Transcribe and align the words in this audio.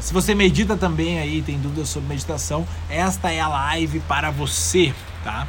Se 0.00 0.12
você 0.12 0.34
medita 0.34 0.76
também 0.76 1.18
aí, 1.18 1.42
tem 1.42 1.58
dúvidas 1.58 1.88
sobre 1.88 2.08
meditação, 2.08 2.66
esta 2.88 3.30
é 3.30 3.40
a 3.40 3.48
live 3.48 4.00
para 4.00 4.30
você, 4.30 4.94
tá? 5.22 5.46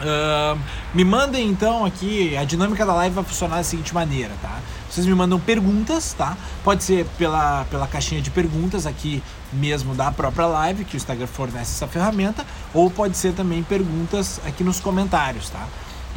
Uh, 0.00 0.58
me 0.94 1.04
mandem 1.04 1.48
então 1.48 1.84
aqui, 1.84 2.36
a 2.36 2.44
dinâmica 2.44 2.86
da 2.86 2.94
live 2.94 3.16
vai 3.16 3.24
funcionar 3.24 3.56
da 3.56 3.64
seguinte 3.64 3.92
maneira, 3.92 4.32
tá? 4.40 4.60
Vocês 4.88 5.06
me 5.06 5.14
mandam 5.14 5.38
perguntas, 5.40 6.12
tá? 6.12 6.36
Pode 6.62 6.84
ser 6.84 7.04
pela, 7.18 7.64
pela 7.64 7.86
caixinha 7.86 8.22
de 8.22 8.30
perguntas 8.30 8.86
aqui 8.86 9.22
mesmo 9.52 9.94
da 9.94 10.10
própria 10.12 10.46
live, 10.46 10.84
que 10.84 10.94
o 10.94 10.98
Instagram 10.98 11.26
fornece 11.26 11.72
essa 11.72 11.86
ferramenta, 11.86 12.46
ou 12.72 12.90
pode 12.90 13.16
ser 13.16 13.32
também 13.32 13.62
perguntas 13.62 14.40
aqui 14.46 14.62
nos 14.62 14.80
comentários, 14.80 15.50
tá? 15.50 15.66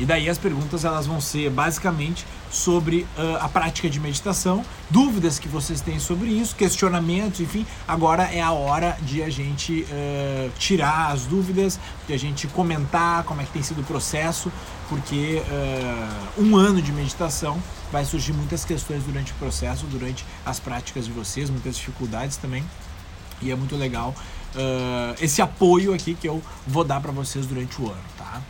E 0.01 0.05
daí 0.05 0.27
as 0.27 0.39
perguntas 0.39 0.83
elas 0.83 1.05
vão 1.05 1.21
ser 1.21 1.51
basicamente 1.51 2.25
sobre 2.49 3.05
uh, 3.19 3.37
a 3.39 3.47
prática 3.47 3.87
de 3.87 3.99
meditação, 3.99 4.65
dúvidas 4.89 5.37
que 5.37 5.47
vocês 5.47 5.79
têm 5.79 5.99
sobre 5.99 6.27
isso, 6.27 6.55
questionamentos, 6.55 7.39
enfim. 7.39 7.67
Agora 7.87 8.23
é 8.23 8.41
a 8.41 8.51
hora 8.51 8.97
de 9.03 9.21
a 9.21 9.29
gente 9.29 9.83
uh, 9.83 10.51
tirar 10.57 11.11
as 11.11 11.27
dúvidas, 11.27 11.79
de 12.07 12.13
a 12.13 12.17
gente 12.17 12.47
comentar 12.47 13.23
como 13.25 13.41
é 13.41 13.43
que 13.43 13.51
tem 13.51 13.61
sido 13.61 13.81
o 13.81 13.83
processo, 13.83 14.51
porque 14.89 15.39
uh, 15.45 16.41
um 16.41 16.55
ano 16.55 16.81
de 16.81 16.91
meditação 16.91 17.61
vai 17.91 18.03
surgir 18.03 18.33
muitas 18.33 18.65
questões 18.65 19.03
durante 19.03 19.33
o 19.33 19.35
processo, 19.35 19.85
durante 19.85 20.25
as 20.43 20.59
práticas 20.59 21.05
de 21.05 21.11
vocês, 21.11 21.47
muitas 21.47 21.75
dificuldades 21.75 22.37
também. 22.37 22.65
E 23.39 23.51
é 23.51 23.55
muito 23.55 23.75
legal 23.75 24.15
esse 25.21 25.41
apoio 25.41 25.93
aqui 25.93 26.13
que 26.13 26.27
eu 26.27 26.43
vou 26.67 26.83
dar 26.83 26.99
para 26.99 27.11
vocês 27.11 27.45
durante 27.45 27.81
o 27.81 27.85
ano, 27.85 28.03
tá? 28.17 28.41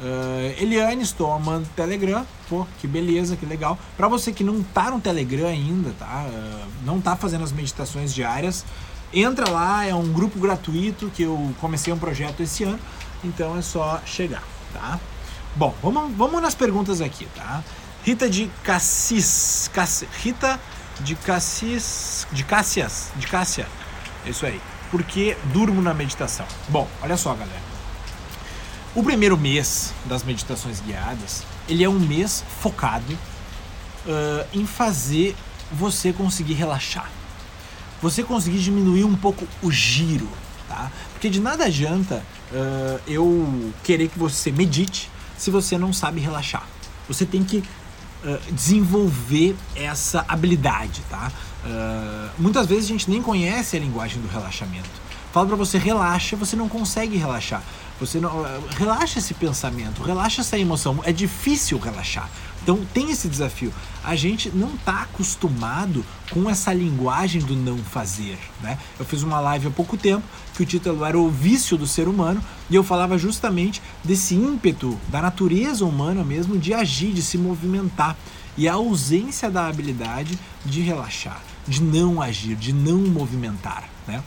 Uh, 0.00 0.62
Eliane 0.62 1.02
Storman 1.02 1.64
Telegram, 1.74 2.24
pô, 2.48 2.64
que 2.80 2.86
beleza, 2.86 3.36
que 3.36 3.44
legal. 3.44 3.76
Para 3.96 4.06
você 4.06 4.32
que 4.32 4.44
não 4.44 4.62
tá 4.62 4.90
no 4.90 5.00
Telegram 5.00 5.48
ainda, 5.48 5.90
tá? 5.98 6.26
Uh, 6.28 6.68
não 6.84 7.00
tá 7.00 7.16
fazendo 7.16 7.42
as 7.42 7.50
meditações 7.50 8.14
diárias, 8.14 8.64
entra 9.12 9.50
lá, 9.50 9.84
é 9.84 9.94
um 9.94 10.12
grupo 10.12 10.38
gratuito 10.38 11.10
que 11.10 11.24
eu 11.24 11.52
comecei 11.60 11.92
um 11.92 11.98
projeto 11.98 12.40
esse 12.42 12.62
ano, 12.62 12.78
então 13.24 13.56
é 13.56 13.62
só 13.62 14.00
chegar, 14.06 14.44
tá? 14.72 15.00
Bom, 15.56 15.74
vamos, 15.82 16.16
vamos 16.16 16.40
nas 16.40 16.54
perguntas 16.54 17.00
aqui, 17.00 17.26
tá? 17.34 17.64
Rita 18.04 18.30
de 18.30 18.48
Cassis, 18.62 19.68
Cassis 19.72 20.08
Rita 20.22 20.60
de 21.00 21.14
Cassis, 21.14 22.26
de 22.32 22.44
Cássias, 22.44 23.10
de 23.16 23.26
Cássia, 23.26 23.66
isso 24.26 24.46
aí. 24.46 24.60
Porque 24.90 25.36
durmo 25.52 25.82
na 25.82 25.92
meditação. 25.92 26.46
Bom, 26.68 26.88
olha 27.02 27.16
só, 27.16 27.34
galera. 27.34 27.77
O 28.94 29.02
primeiro 29.02 29.36
mês 29.36 29.92
das 30.06 30.24
meditações 30.24 30.80
guiadas, 30.80 31.42
ele 31.68 31.84
é 31.84 31.88
um 31.88 31.98
mês 31.98 32.42
focado 32.60 33.12
uh, 33.12 34.46
em 34.52 34.66
fazer 34.66 35.36
você 35.70 36.12
conseguir 36.12 36.54
relaxar. 36.54 37.10
Você 38.00 38.22
conseguir 38.22 38.58
diminuir 38.58 39.04
um 39.04 39.14
pouco 39.14 39.46
o 39.62 39.70
giro, 39.70 40.28
tá? 40.66 40.90
Porque 41.12 41.28
de 41.28 41.38
nada 41.38 41.66
adianta 41.66 42.24
uh, 42.50 43.00
eu 43.06 43.72
querer 43.84 44.08
que 44.08 44.18
você 44.18 44.50
medite 44.50 45.10
se 45.36 45.50
você 45.50 45.76
não 45.76 45.92
sabe 45.92 46.20
relaxar. 46.20 46.66
Você 47.08 47.26
tem 47.26 47.44
que 47.44 47.58
uh, 47.58 48.52
desenvolver 48.52 49.54
essa 49.76 50.24
habilidade, 50.26 51.02
tá? 51.10 51.30
muitas 52.38 52.66
vezes 52.66 52.84
a 52.84 52.88
gente 52.88 53.10
nem 53.10 53.20
conhece 53.20 53.76
a 53.76 53.80
linguagem 53.80 54.22
do 54.22 54.28
relaxamento. 54.28 54.88
Fala 55.32 55.46
para 55.48 55.56
você 55.56 55.76
relaxa, 55.76 56.34
você 56.34 56.56
não 56.56 56.66
consegue 56.66 57.18
relaxar. 57.18 57.62
Você 58.00 58.20
não 58.20 58.30
relaxa 58.76 59.18
esse 59.18 59.34
pensamento, 59.34 60.02
relaxa 60.02 60.40
essa 60.40 60.58
emoção. 60.58 61.00
É 61.04 61.12
difícil 61.12 61.78
relaxar. 61.78 62.30
Então 62.62 62.84
tem 62.92 63.10
esse 63.10 63.28
desafio. 63.28 63.72
A 64.04 64.14
gente 64.14 64.50
não 64.50 64.74
está 64.74 65.02
acostumado 65.02 66.04
com 66.30 66.48
essa 66.48 66.72
linguagem 66.72 67.40
do 67.40 67.56
não 67.56 67.78
fazer, 67.78 68.38
né? 68.62 68.78
Eu 68.98 69.04
fiz 69.04 69.22
uma 69.22 69.40
live 69.40 69.68
há 69.68 69.70
pouco 69.70 69.96
tempo 69.96 70.22
que 70.54 70.62
o 70.62 70.66
título 70.66 71.04
era 71.04 71.18
o 71.18 71.30
vício 71.30 71.76
do 71.76 71.86
ser 71.86 72.08
humano 72.08 72.42
e 72.68 72.74
eu 72.74 72.84
falava 72.84 73.16
justamente 73.16 73.80
desse 74.04 74.34
ímpeto 74.34 74.98
da 75.08 75.22
natureza 75.22 75.84
humana 75.84 76.22
mesmo 76.22 76.58
de 76.58 76.74
agir, 76.74 77.12
de 77.12 77.22
se 77.22 77.38
movimentar 77.38 78.16
e 78.56 78.68
a 78.68 78.74
ausência 78.74 79.50
da 79.50 79.66
habilidade 79.66 80.38
de 80.64 80.80
relaxar, 80.82 81.40
de 81.66 81.82
não 81.82 82.20
agir, 82.20 82.56
de 82.56 82.72
não 82.72 82.98
movimentar, 82.98 83.88
né? 84.06 84.22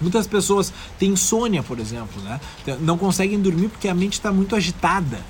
Muitas 0.00 0.26
pessoas 0.26 0.72
têm 0.98 1.10
insônia, 1.10 1.62
por 1.62 1.78
exemplo, 1.78 2.20
né? 2.22 2.40
não 2.80 2.96
conseguem 2.96 3.40
dormir 3.40 3.68
porque 3.68 3.88
a 3.88 3.94
mente 3.94 4.14
está 4.14 4.32
muito 4.32 4.54
agitada. 4.54 5.20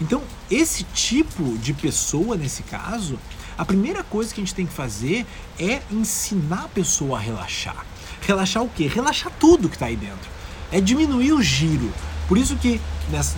Então, 0.00 0.22
esse 0.50 0.84
tipo 0.84 1.56
de 1.58 1.72
pessoa, 1.74 2.36
nesse 2.36 2.62
caso, 2.62 3.18
a 3.56 3.64
primeira 3.64 4.02
coisa 4.02 4.32
que 4.32 4.40
a 4.40 4.44
gente 4.44 4.54
tem 4.54 4.66
que 4.66 4.72
fazer 4.72 5.26
é 5.58 5.82
ensinar 5.90 6.64
a 6.64 6.68
pessoa 6.68 7.18
a 7.18 7.20
relaxar. 7.20 7.84
Relaxar 8.22 8.62
o 8.62 8.68
quê? 8.68 8.86
Relaxar 8.86 9.30
tudo 9.38 9.68
que 9.68 9.76
está 9.76 9.86
aí 9.86 9.96
dentro. 9.96 10.30
É 10.72 10.80
diminuir 10.80 11.32
o 11.32 11.42
giro. 11.42 11.92
Por 12.26 12.38
isso 12.38 12.56
que 12.56 12.80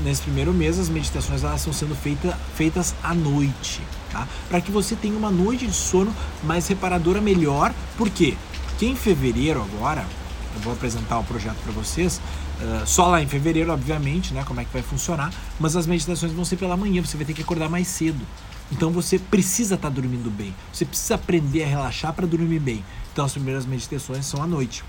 nesse, 0.05 0.23
primeiro 0.23 0.53
mês 0.53 0.79
as 0.79 0.89
meditações 0.89 1.43
elas 1.43 1.61
estão 1.61 1.73
sendo 1.73 1.95
feita, 1.95 2.39
feitas 2.55 2.95
à 3.03 3.15
noite, 3.15 3.81
tá? 4.13 4.29
Para 4.49 4.61
que 4.61 4.71
você 4.71 4.95
tenha 4.95 5.17
uma 5.17 5.31
noite 5.31 5.67
de 5.67 5.73
sono 5.73 6.15
mais 6.45 6.69
reparadora 6.69 7.21
melhor. 7.21 7.75
Por 7.97 8.11
quê? 8.11 8.37
Porque 8.69 8.87
em 8.87 8.95
fevereiro 8.95 9.63
agora, 9.63 10.07
eu 10.55 10.61
vou 10.61 10.73
apresentar 10.73 11.19
o 11.19 11.25
projeto 11.25 11.57
para 11.63 11.73
vocês. 11.73 12.21
Uh, 12.61 12.87
só 12.87 13.07
lá 13.09 13.23
em 13.23 13.27
fevereiro, 13.27 13.73
obviamente, 13.73 14.33
né? 14.35 14.45
Como 14.45 14.61
é 14.61 14.65
que 14.65 14.73
vai 14.73 14.83
funcionar. 14.83 15.33
Mas 15.59 15.77
as 15.77 15.87
meditações 15.87 16.33
vão 16.33 16.45
ser 16.45 16.57
pela 16.57 16.77
manhã, 16.77 17.03
você 17.03 17.17
vai 17.17 17.27
ter 17.27 17.35
que 17.35 17.43
acordar 17.43 17.69
mais 17.69 17.89
cedo. 17.89 18.25
Então 18.71 18.91
você 18.91 19.19
precisa 19.19 19.75
estar 19.75 19.89
tá 19.89 19.95
dormindo 19.95 20.31
bem. 20.31 20.55
Você 20.73 20.85
precisa 20.85 21.15
aprender 21.15 21.65
a 21.65 21.67
relaxar 21.67 22.13
para 22.13 22.27
dormir 22.27 22.59
bem. 22.59 22.85
Então 23.13 23.25
as 23.25 23.33
primeiras 23.33 23.67
meditações 23.67 24.25
são 24.25 24.43
à 24.43 24.47
noite. 24.47 24.83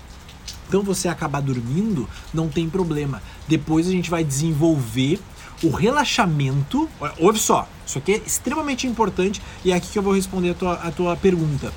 Então 0.66 0.82
você 0.82 1.08
acabar 1.08 1.40
dormindo, 1.40 2.08
não 2.32 2.48
tem 2.48 2.68
problema. 2.68 3.22
Depois 3.46 3.86
a 3.86 3.90
gente 3.90 4.10
vai 4.10 4.24
desenvolver 4.24 5.20
o 5.62 5.70
relaxamento. 5.70 6.88
Ouve 7.18 7.38
só, 7.38 7.68
isso 7.86 7.98
aqui 7.98 8.14
é 8.14 8.22
extremamente 8.26 8.86
importante 8.86 9.42
e 9.64 9.72
é 9.72 9.76
aqui 9.76 9.88
que 9.88 9.98
eu 9.98 10.02
vou 10.02 10.14
responder 10.14 10.50
a 10.50 10.54
tua, 10.54 10.72
a 10.74 10.90
tua 10.90 11.16
pergunta. 11.16 11.72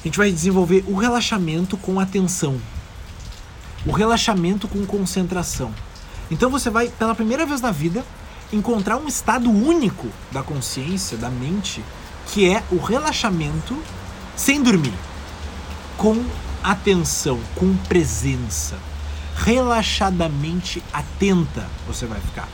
A 0.00 0.06
gente 0.06 0.18
vai 0.18 0.30
desenvolver 0.30 0.84
o 0.86 0.96
relaxamento 0.96 1.76
com 1.76 1.98
atenção 1.98 2.60
o 3.86 3.92
relaxamento 3.92 4.66
com 4.68 4.84
concentração. 4.86 5.74
Então 6.30 6.50
você 6.50 6.70
vai, 6.70 6.88
pela 6.88 7.14
primeira 7.14 7.44
vez 7.44 7.60
na 7.60 7.70
vida, 7.70 8.04
encontrar 8.52 8.96
um 8.96 9.06
estado 9.06 9.50
único 9.50 10.08
da 10.32 10.42
consciência, 10.42 11.16
da 11.16 11.28
mente, 11.28 11.84
que 12.28 12.48
é 12.48 12.62
o 12.70 12.78
relaxamento 12.78 13.76
sem 14.36 14.62
dormir, 14.62 14.94
com 15.96 16.24
atenção, 16.62 17.38
com 17.54 17.76
presença. 17.88 18.76
Relaxadamente 19.36 20.82
atenta 20.92 21.66
você 21.86 22.06
vai 22.06 22.20
ficar. 22.20 22.48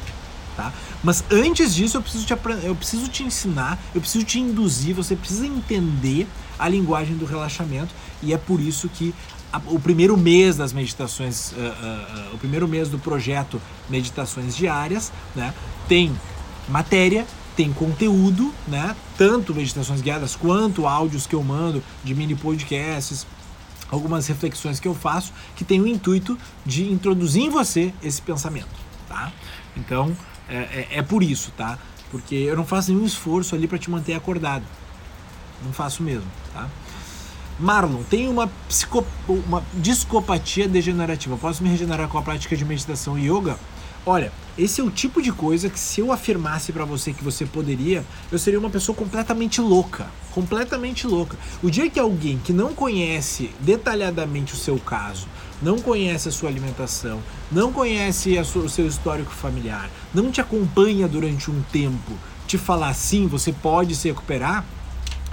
Tá? 0.56 0.72
Mas 1.02 1.24
antes 1.30 1.74
disso 1.74 1.96
eu 1.96 2.02
preciso, 2.02 2.26
te, 2.26 2.34
eu 2.64 2.74
preciso 2.74 3.08
te 3.08 3.22
ensinar, 3.22 3.78
eu 3.94 4.00
preciso 4.00 4.24
te 4.24 4.40
induzir, 4.40 4.94
você 4.94 5.14
precisa 5.14 5.46
entender 5.46 6.26
a 6.58 6.68
linguagem 6.68 7.16
do 7.16 7.24
relaxamento 7.24 7.94
e 8.22 8.34
é 8.34 8.38
por 8.38 8.60
isso 8.60 8.88
que 8.88 9.14
o 9.66 9.80
primeiro 9.80 10.16
mês 10.16 10.56
das 10.56 10.72
meditações, 10.72 11.52
uh, 11.52 11.54
uh, 11.54 12.30
uh, 12.32 12.34
o 12.34 12.38
primeiro 12.38 12.68
mês 12.68 12.88
do 12.88 12.98
projeto 12.98 13.60
Meditações 13.88 14.56
Diárias, 14.56 15.12
né, 15.34 15.52
tem 15.88 16.12
matéria, 16.68 17.26
tem 17.56 17.72
conteúdo, 17.72 18.52
né, 18.68 18.94
tanto 19.18 19.54
meditações 19.54 20.00
guiadas 20.00 20.36
quanto 20.36 20.86
áudios 20.86 21.26
que 21.26 21.34
eu 21.34 21.42
mando 21.42 21.82
de 22.04 22.14
mini 22.14 22.34
podcasts, 22.34 23.26
algumas 23.90 24.26
reflexões 24.28 24.78
que 24.78 24.86
eu 24.86 24.94
faço 24.94 25.32
que 25.56 25.64
tem 25.64 25.80
o 25.80 25.86
intuito 25.86 26.38
de 26.64 26.90
introduzir 26.90 27.42
em 27.42 27.50
você 27.50 27.92
esse 28.02 28.22
pensamento, 28.22 28.68
tá? 29.08 29.32
Então 29.76 30.16
é, 30.48 30.56
é, 30.56 30.88
é 30.98 31.02
por 31.02 31.22
isso, 31.22 31.50
tá? 31.56 31.78
Porque 32.10 32.34
eu 32.34 32.56
não 32.56 32.64
faço 32.64 32.92
nenhum 32.92 33.04
esforço 33.04 33.54
ali 33.54 33.66
para 33.66 33.78
te 33.78 33.90
manter 33.90 34.14
acordado, 34.14 34.64
não 35.64 35.72
faço 35.72 36.02
mesmo, 36.02 36.26
tá? 36.54 36.68
Marlon, 37.60 38.02
tenho 38.08 38.30
uma, 38.30 38.50
psico, 38.66 39.04
uma 39.28 39.62
discopatia 39.74 40.66
degenerativa. 40.66 41.36
Posso 41.36 41.62
me 41.62 41.68
regenerar 41.68 42.08
com 42.08 42.16
a 42.16 42.22
prática 42.22 42.56
de 42.56 42.64
meditação 42.64 43.18
e 43.18 43.30
yoga? 43.30 43.58
Olha, 44.06 44.32
esse 44.56 44.80
é 44.80 44.84
o 44.84 44.90
tipo 44.90 45.20
de 45.20 45.30
coisa 45.30 45.68
que 45.68 45.78
se 45.78 46.00
eu 46.00 46.10
afirmasse 46.10 46.72
para 46.72 46.86
você 46.86 47.12
que 47.12 47.22
você 47.22 47.44
poderia, 47.44 48.02
eu 48.32 48.38
seria 48.38 48.58
uma 48.58 48.70
pessoa 48.70 48.96
completamente 48.96 49.60
louca, 49.60 50.06
completamente 50.32 51.06
louca. 51.06 51.36
O 51.62 51.70
dia 51.70 51.90
que 51.90 52.00
alguém 52.00 52.38
que 52.38 52.50
não 52.50 52.72
conhece 52.72 53.50
detalhadamente 53.60 54.54
o 54.54 54.56
seu 54.56 54.78
caso, 54.78 55.28
não 55.60 55.78
conhece 55.78 56.30
a 56.30 56.32
sua 56.32 56.48
alimentação, 56.48 57.20
não 57.52 57.70
conhece 57.70 58.42
sua, 58.42 58.62
o 58.62 58.70
seu 58.70 58.86
histórico 58.86 59.32
familiar, 59.32 59.90
não 60.14 60.30
te 60.30 60.40
acompanha 60.40 61.06
durante 61.06 61.50
um 61.50 61.60
tempo, 61.70 62.12
te 62.46 62.56
falar 62.56 62.88
assim, 62.88 63.26
você 63.26 63.52
pode 63.52 63.94
se 63.94 64.08
recuperar, 64.08 64.64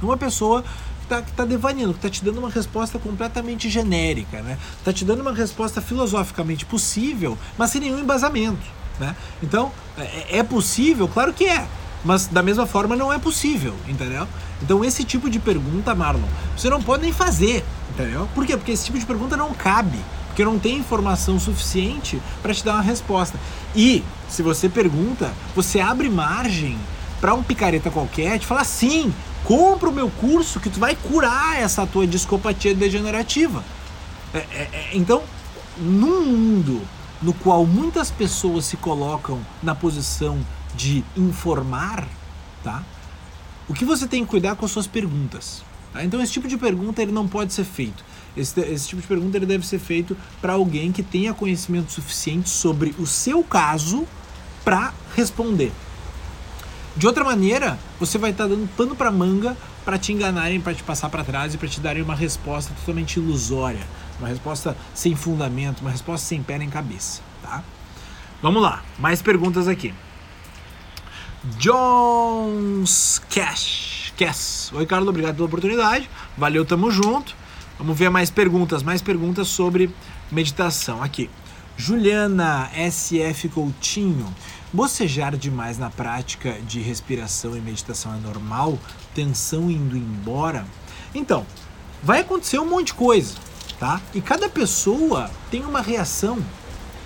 uma 0.01 0.17
pessoa 0.17 0.63
tá, 1.07 1.21
que 1.21 1.31
tá 1.31 1.45
devaneando, 1.45 1.93
que 1.93 1.99
tá 1.99 2.09
te 2.09 2.23
dando 2.23 2.39
uma 2.39 2.49
resposta 2.49 2.99
completamente 2.99 3.69
genérica, 3.69 4.41
né? 4.41 4.57
Tá 4.83 4.91
te 4.91 5.05
dando 5.05 5.21
uma 5.21 5.33
resposta 5.33 5.81
filosoficamente 5.81 6.65
possível, 6.65 7.37
mas 7.57 7.71
sem 7.71 7.81
nenhum 7.81 7.99
embasamento, 7.99 8.65
né? 8.99 9.15
Então, 9.41 9.71
é, 9.97 10.39
é 10.39 10.43
possível? 10.43 11.07
Claro 11.07 11.33
que 11.33 11.45
é. 11.45 11.67
Mas 12.05 12.27
da 12.27 12.43
mesma 12.43 12.65
forma 12.65 12.95
não 12.95 13.11
é 13.11 13.17
possível, 13.17 13.73
entendeu? 13.87 14.27
Então 14.61 14.83
esse 14.85 15.03
tipo 15.03 15.29
de 15.29 15.39
pergunta, 15.39 15.93
Marlon, 15.95 16.27
você 16.55 16.69
não 16.69 16.81
pode 16.81 17.03
nem 17.03 17.11
fazer, 17.11 17.65
entendeu? 17.89 18.29
Por 18.33 18.45
quê? 18.45 18.55
Porque 18.55 18.71
esse 18.71 18.85
tipo 18.85 18.99
de 18.99 19.05
pergunta 19.05 19.35
não 19.35 19.53
cabe, 19.53 19.99
porque 20.27 20.45
não 20.45 20.59
tem 20.59 20.77
informação 20.77 21.39
suficiente 21.39 22.21
para 22.41 22.53
te 22.53 22.63
dar 22.63 22.73
uma 22.73 22.81
resposta. 22.81 23.37
E 23.75 24.03
se 24.29 24.41
você 24.41 24.69
pergunta, 24.69 25.33
você 25.55 25.79
abre 25.79 26.09
margem 26.09 26.77
para 27.19 27.33
um 27.33 27.41
picareta 27.41 27.89
qualquer 27.89 28.37
te 28.39 28.45
falar 28.45 28.63
sim, 28.63 29.13
compra 29.47 29.89
o 29.89 29.93
meu 29.93 30.09
curso 30.09 30.59
que 30.59 30.69
tu 30.69 30.77
vai 30.77 30.93
curar 30.93 31.57
essa 31.57 31.87
tua 31.87 32.05
discopatia 32.05 32.75
degenerativa. 32.75 33.63
É, 34.33 34.39
é, 34.39 34.69
é, 34.73 34.89
então, 34.91 35.23
num 35.77 36.25
mundo 36.25 36.81
no 37.21 37.33
qual 37.33 37.65
muitas 37.65 38.11
pessoas 38.11 38.65
se 38.65 38.75
colocam 38.75 39.39
na 39.63 39.73
posição 39.73 40.37
de 40.75 41.01
informar, 41.15 42.05
tá? 42.61 42.83
O 43.69 43.73
que 43.73 43.85
você 43.85 44.05
tem 44.05 44.25
que 44.25 44.29
cuidar 44.29 44.57
com 44.57 44.65
as 44.65 44.71
suas 44.71 44.85
perguntas. 44.85 45.63
Tá? 45.93 46.03
Então 46.03 46.21
esse 46.21 46.33
tipo 46.33 46.47
de 46.47 46.57
pergunta 46.57 47.01
ele 47.01 47.13
não 47.13 47.25
pode 47.25 47.53
ser 47.53 47.63
feito. 47.63 48.03
Esse, 48.35 48.59
esse 48.59 48.89
tipo 48.89 49.01
de 49.01 49.07
pergunta 49.07 49.37
ele 49.37 49.45
deve 49.45 49.65
ser 49.65 49.79
feito 49.79 50.15
para 50.41 50.53
alguém 50.53 50.91
que 50.91 51.01
tenha 51.01 51.33
conhecimento 51.33 51.89
suficiente 51.93 52.49
sobre 52.49 52.93
o 52.99 53.07
seu 53.07 53.41
caso 53.45 54.05
para 54.65 54.93
responder. 55.15 55.71
De 56.97 57.05
outra 57.05 57.23
maneira, 57.23 57.77
você 57.99 58.17
vai 58.17 58.31
estar 58.31 58.45
tá 58.45 58.49
dando 58.49 58.67
pano 58.75 58.95
para 58.95 59.11
manga 59.11 59.55
para 59.85 59.99
te 59.99 60.11
enganarem, 60.11 60.59
para 60.59 60.73
te 60.73 60.81
passar 60.81 61.09
para 61.09 61.23
trás 61.23 61.53
e 61.53 61.57
para 61.57 61.67
te 61.67 61.79
darem 61.79 62.01
uma 62.01 62.15
resposta 62.15 62.73
totalmente 62.73 63.17
ilusória, 63.17 63.85
uma 64.19 64.27
resposta 64.27 64.75
sem 64.95 65.15
fundamento, 65.15 65.81
uma 65.81 65.91
resposta 65.91 66.25
sem 66.25 66.41
pé 66.41 66.57
nem 66.57 66.67
cabeça, 66.67 67.21
tá? 67.43 67.63
Vamos 68.41 68.63
lá, 68.63 68.83
mais 68.97 69.21
perguntas 69.21 69.67
aqui. 69.67 69.93
Jones 71.59 73.21
Cash. 73.29 74.11
Cash. 74.17 74.71
Oi, 74.73 74.85
Carlos, 74.87 75.07
obrigado 75.07 75.35
pela 75.35 75.45
oportunidade. 75.45 76.09
Valeu, 76.35 76.65
tamo 76.65 76.89
junto. 76.89 77.35
Vamos 77.77 77.95
ver 77.95 78.09
mais 78.09 78.31
perguntas, 78.31 78.81
mais 78.81 79.03
perguntas 79.03 79.47
sobre 79.47 79.93
meditação 80.31 81.03
aqui. 81.03 81.29
Juliana 81.77 82.71
SF 82.73 83.49
Coutinho. 83.49 84.33
Bocejar 84.73 85.37
demais 85.37 85.77
na 85.77 85.89
prática 85.89 86.51
de 86.67 86.81
respiração 86.81 87.55
e 87.55 87.61
meditação 87.61 88.13
é 88.13 88.17
normal? 88.17 88.77
Tensão 89.15 89.71
indo 89.71 89.95
embora? 89.95 90.65
Então, 91.15 91.45
vai 92.03 92.19
acontecer 92.19 92.59
um 92.59 92.69
monte 92.69 92.87
de 92.87 92.93
coisa, 92.95 93.35
tá? 93.79 94.01
E 94.13 94.19
cada 94.19 94.49
pessoa 94.49 95.31
tem 95.49 95.63
uma 95.63 95.81
reação. 95.81 96.37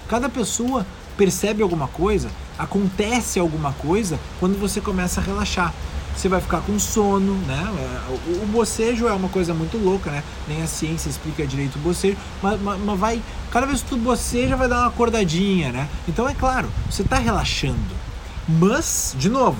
Cada 0.09 0.27
pessoa 0.27 0.87
percebe 1.15 1.61
alguma 1.61 1.87
coisa, 1.87 2.31
acontece 2.57 3.39
alguma 3.39 3.73
coisa 3.73 4.19
quando 4.39 4.59
você 4.59 4.81
começa 4.81 5.21
a 5.21 5.23
relaxar 5.23 5.71
você 6.15 6.29
vai 6.29 6.41
ficar 6.41 6.61
com 6.61 6.77
sono, 6.79 7.33
né? 7.47 7.63
O, 8.27 8.43
o 8.43 8.47
bocejo 8.47 9.07
é 9.07 9.13
uma 9.13 9.29
coisa 9.29 9.53
muito 9.53 9.77
louca, 9.77 10.11
né? 10.11 10.23
Nem 10.47 10.61
a 10.61 10.67
ciência 10.67 11.09
explica 11.09 11.45
direito 11.45 11.77
o 11.77 11.79
bocejo, 11.79 12.17
mas, 12.41 12.61
mas, 12.61 12.79
mas 12.79 12.99
vai. 12.99 13.21
Cada 13.51 13.65
vez 13.65 13.81
que 13.81 13.89
tu 13.89 13.97
boceja, 13.97 14.55
vai 14.55 14.67
dar 14.67 14.79
uma 14.79 14.87
acordadinha, 14.87 15.71
né? 15.71 15.89
Então 16.07 16.27
é 16.27 16.33
claro, 16.33 16.69
você 16.89 17.01
está 17.01 17.17
relaxando. 17.17 18.01
Mas, 18.47 19.15
de 19.17 19.29
novo, 19.29 19.59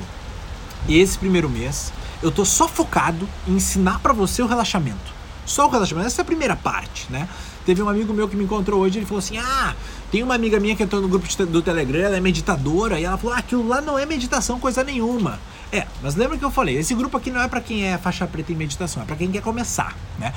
esse 0.88 1.18
primeiro 1.18 1.50
mês 1.50 1.92
eu 2.22 2.32
tô 2.32 2.46
só 2.46 2.68
focado 2.68 3.28
em 3.48 3.54
ensinar 3.54 4.00
para 4.00 4.14
você 4.14 4.42
o 4.42 4.48
relaxamento. 4.48 5.22
Só 5.46 5.68
o 5.68 5.70
relaxamento. 5.70 6.08
Essa 6.08 6.22
é 6.22 6.24
a 6.24 6.26
primeira 6.26 6.56
parte, 6.56 7.08
né? 7.10 7.28
Teve 7.66 7.82
um 7.82 7.90
amigo 7.90 8.14
meu 8.14 8.28
que 8.28 8.36
me 8.36 8.44
encontrou 8.44 8.82
hoje, 8.82 9.00
ele 9.00 9.06
falou 9.06 9.20
assim: 9.20 9.38
Ah, 9.38 9.76
tem 10.12 10.24
uma 10.24 10.36
amiga 10.36 10.60
minha 10.60 10.76
que 10.76 10.84
entrou 10.84 11.02
no 11.02 11.08
grupo 11.08 11.28
do 11.46 11.62
Telegram, 11.62 12.00
ela 12.00 12.18
é 12.18 12.20
meditadora, 12.20 13.00
e 13.00 13.06
ela 13.06 13.18
falou: 13.18 13.36
ah, 13.36 13.40
aquilo 13.40 13.68
lá 13.68 13.82
não 13.82 13.98
é 13.98 14.06
meditação, 14.06 14.60
coisa 14.60 14.84
nenhuma. 14.84 15.40
É, 15.72 15.88
mas 16.02 16.16
lembra 16.16 16.38
que 16.38 16.44
eu 16.44 16.52
falei, 16.52 16.78
esse 16.78 16.94
grupo 16.94 17.16
aqui 17.16 17.32
não 17.32 17.42
é 17.42 17.48
para 17.48 17.62
quem 17.62 17.86
é 17.86 17.98
faixa 17.98 18.28
preta 18.28 18.52
em 18.52 18.56
meditação, 18.56 19.04
é 19.04 19.06
para 19.06 19.16
quem 19.16 19.32
quer 19.32 19.42
começar, 19.42 19.96
né? 20.20 20.34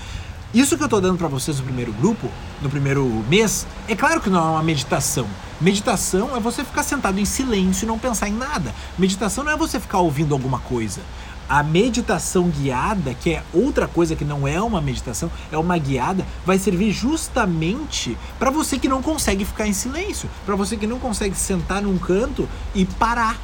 Isso 0.55 0.79
que 0.79 0.85
eu 0.85 0.89
tô 0.89 1.01
dando 1.01 1.19
para 1.19 1.27
vocês 1.27 1.59
no 1.59 1.65
primeiro 1.65 1.93
grupo, 1.95 2.31
no 2.63 2.71
primeiro 2.71 3.05
mês, 3.29 3.67
é 3.89 3.97
claro 3.97 4.21
que 4.21 4.31
não 4.31 4.39
é 4.39 4.51
uma 4.53 4.63
meditação. 4.63 5.27
Meditação 5.61 6.37
é 6.37 6.39
você 6.39 6.63
ficar 6.63 6.85
sentado 6.85 7.19
em 7.19 7.25
silêncio 7.25 7.85
e 7.85 7.89
não 7.89 7.99
pensar 7.99 8.29
em 8.29 8.33
nada. 8.35 8.73
Meditação 8.97 9.43
não 9.43 9.51
é 9.51 9.57
você 9.57 9.81
ficar 9.81 9.99
ouvindo 9.99 10.33
alguma 10.33 10.61
coisa. 10.61 11.01
A 11.49 11.61
meditação 11.65 12.49
guiada, 12.49 13.15
que 13.15 13.31
é 13.31 13.43
outra 13.53 13.89
coisa 13.89 14.15
que 14.15 14.25
não 14.25 14.47
é 14.47 14.63
uma 14.63 14.81
meditação, 14.81 15.29
é 15.51 15.59
uma 15.59 15.77
guiada, 15.77 16.25
vai 16.47 16.57
servir 16.57 16.93
justamente 16.93 18.17
para 18.39 18.53
você 18.53 18.79
que 18.79 18.89
não 18.89 19.03
consegue 19.03 19.45
ficar 19.45 19.67
em 19.67 19.73
silêncio, 19.73 20.31
para 20.47 20.55
você 20.55 20.77
que 20.77 20.87
não 20.87 21.01
consegue 21.01 21.35
sentar 21.35 21.83
num 21.83 21.99
canto 21.99 22.49
e 22.77 22.87
parar 22.87 23.37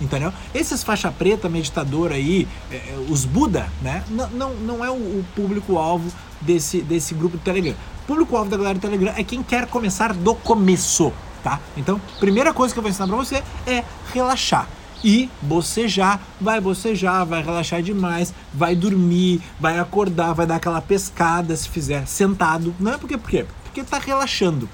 entendeu? 0.00 0.32
Esses 0.54 0.82
faixa 0.82 1.10
preta, 1.10 1.48
meditador 1.48 2.12
aí, 2.12 2.46
é, 2.70 2.76
é 2.76 3.06
os 3.08 3.24
Buda, 3.24 3.68
né? 3.82 4.04
Não, 4.08 4.28
não, 4.30 4.54
não 4.54 4.84
é 4.84 4.90
o, 4.90 4.94
o 4.94 5.24
público-alvo 5.34 6.10
desse, 6.40 6.80
desse 6.80 7.14
grupo 7.14 7.36
do 7.36 7.42
Telegram. 7.42 7.74
O 8.04 8.06
público-alvo 8.06 8.50
da 8.50 8.56
galera 8.56 8.74
do 8.74 8.80
Telegram 8.80 9.12
é 9.16 9.24
quem 9.24 9.42
quer 9.42 9.66
começar 9.66 10.12
do 10.12 10.34
começo, 10.34 11.12
tá? 11.42 11.60
Então, 11.76 12.00
primeira 12.18 12.54
coisa 12.54 12.72
que 12.72 12.78
eu 12.78 12.82
vou 12.82 12.90
ensinar 12.90 13.06
pra 13.06 13.16
você 13.16 13.42
é 13.66 13.84
relaxar. 14.12 14.68
E 15.04 15.30
bocejar, 15.40 16.20
vai 16.40 16.60
bocejar, 16.60 17.24
vai 17.24 17.40
relaxar 17.40 17.80
demais, 17.80 18.34
vai 18.52 18.74
dormir, 18.74 19.40
vai 19.60 19.78
acordar, 19.78 20.32
vai 20.32 20.44
dar 20.44 20.56
aquela 20.56 20.80
pescada 20.80 21.54
se 21.54 21.68
fizer 21.68 22.04
sentado. 22.06 22.74
Não 22.80 22.94
é 22.94 22.98
porque, 22.98 23.16
por 23.16 23.30
quê? 23.30 23.46
Porque 23.62 23.84
tá 23.84 23.98
relaxando. 23.98 24.68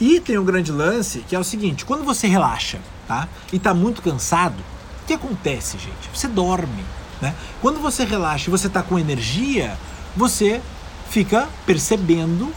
E 0.00 0.20
tem 0.20 0.38
um 0.38 0.44
grande 0.44 0.70
lance 0.70 1.24
que 1.26 1.34
é 1.34 1.38
o 1.38 1.44
seguinte: 1.44 1.86
quando 1.86 2.04
você 2.04 2.26
relaxa, 2.26 2.78
tá? 3.08 3.26
E 3.52 3.56
está 3.56 3.72
muito 3.74 4.02
cansado, 4.02 4.60
o 5.02 5.06
que 5.06 5.14
acontece, 5.14 5.78
gente? 5.78 6.10
Você 6.14 6.28
dorme, 6.28 6.84
né? 7.20 7.34
Quando 7.60 7.80
você 7.80 8.04
relaxa 8.04 8.48
e 8.48 8.50
você 8.50 8.66
está 8.66 8.82
com 8.82 8.98
energia, 8.98 9.76
você 10.14 10.60
fica 11.08 11.48
percebendo 11.64 12.52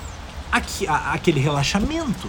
aqui, 0.52 0.86
a, 0.86 1.14
aquele 1.14 1.40
relaxamento, 1.40 2.28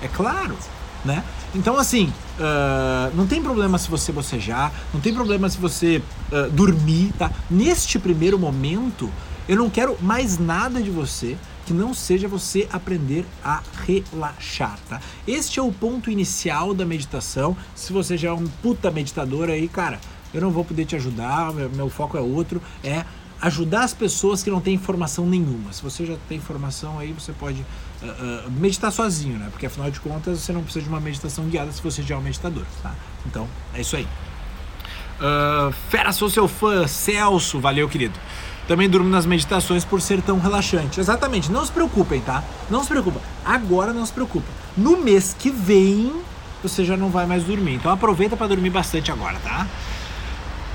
é 0.00 0.06
claro, 0.06 0.56
né? 1.04 1.24
Então, 1.54 1.76
assim, 1.76 2.12
uh, 2.38 3.14
não 3.16 3.26
tem 3.26 3.42
problema 3.42 3.78
se 3.78 3.90
você 3.90 4.12
bocejar, 4.12 4.72
não 4.94 5.00
tem 5.00 5.12
problema 5.12 5.48
se 5.48 5.58
você 5.58 6.02
uh, 6.30 6.50
dormir, 6.50 7.12
tá? 7.18 7.30
Neste 7.50 7.98
primeiro 7.98 8.38
momento, 8.38 9.10
eu 9.48 9.56
não 9.56 9.68
quero 9.68 9.96
mais 10.00 10.38
nada 10.38 10.80
de 10.80 10.90
você 10.90 11.36
que 11.66 11.72
não 11.72 11.92
seja 11.92 12.28
você 12.28 12.68
aprender 12.72 13.26
a 13.44 13.60
relaxar, 13.84 14.78
tá? 14.88 15.00
Este 15.26 15.58
é 15.58 15.62
o 15.62 15.72
ponto 15.72 16.10
inicial 16.10 16.72
da 16.72 16.86
meditação. 16.86 17.56
Se 17.74 17.92
você 17.92 18.16
já 18.16 18.28
é 18.28 18.32
um 18.32 18.46
puta 18.46 18.90
meditador 18.90 19.50
aí, 19.50 19.66
cara, 19.66 20.00
eu 20.32 20.40
não 20.40 20.50
vou 20.50 20.64
poder 20.64 20.84
te 20.84 20.94
ajudar, 20.94 21.52
meu, 21.52 21.68
meu 21.68 21.90
foco 21.90 22.16
é 22.16 22.20
outro, 22.20 22.62
é 22.84 23.04
ajudar 23.42 23.82
as 23.82 23.92
pessoas 23.92 24.42
que 24.42 24.50
não 24.50 24.60
têm 24.60 24.74
informação 24.74 25.26
nenhuma. 25.26 25.72
Se 25.72 25.82
você 25.82 26.06
já 26.06 26.16
tem 26.28 26.38
informação 26.38 26.98
aí, 26.98 27.12
você 27.12 27.32
pode 27.32 27.60
uh, 27.60 28.46
uh, 28.46 28.50
meditar 28.50 28.92
sozinho, 28.92 29.36
né? 29.36 29.48
Porque 29.50 29.66
afinal 29.66 29.90
de 29.90 30.00
contas 30.00 30.40
você 30.40 30.52
não 30.52 30.62
precisa 30.62 30.84
de 30.84 30.88
uma 30.88 31.00
meditação 31.00 31.44
guiada 31.46 31.72
se 31.72 31.82
você 31.82 32.02
já 32.02 32.14
é 32.14 32.18
um 32.18 32.22
meditador, 32.22 32.64
tá? 32.82 32.94
Então 33.26 33.48
é 33.74 33.80
isso 33.80 33.96
aí. 33.96 34.06
Uh, 35.18 35.72
Fera, 35.90 36.12
sou 36.12 36.30
seu 36.30 36.46
fã, 36.46 36.86
Celso, 36.86 37.58
valeu, 37.58 37.88
querido. 37.88 38.18
Também 38.68 38.88
durmo 38.88 39.08
nas 39.08 39.26
meditações 39.26 39.84
por 39.84 40.00
ser 40.00 40.20
tão 40.20 40.38
relaxante. 40.38 40.98
Exatamente, 40.98 41.50
não 41.52 41.64
se 41.64 41.70
preocupem, 41.70 42.20
tá? 42.20 42.42
Não 42.68 42.82
se 42.82 42.88
preocupa. 42.88 43.20
Agora 43.44 43.92
não 43.92 44.04
se 44.04 44.12
preocupa. 44.12 44.46
No 44.76 44.96
mês 44.96 45.34
que 45.38 45.50
vem, 45.50 46.12
você 46.62 46.84
já 46.84 46.96
não 46.96 47.10
vai 47.10 47.26
mais 47.26 47.44
dormir. 47.44 47.74
Então 47.74 47.92
aproveita 47.92 48.36
para 48.36 48.48
dormir 48.48 48.70
bastante 48.70 49.12
agora, 49.12 49.38
tá? 49.42 49.66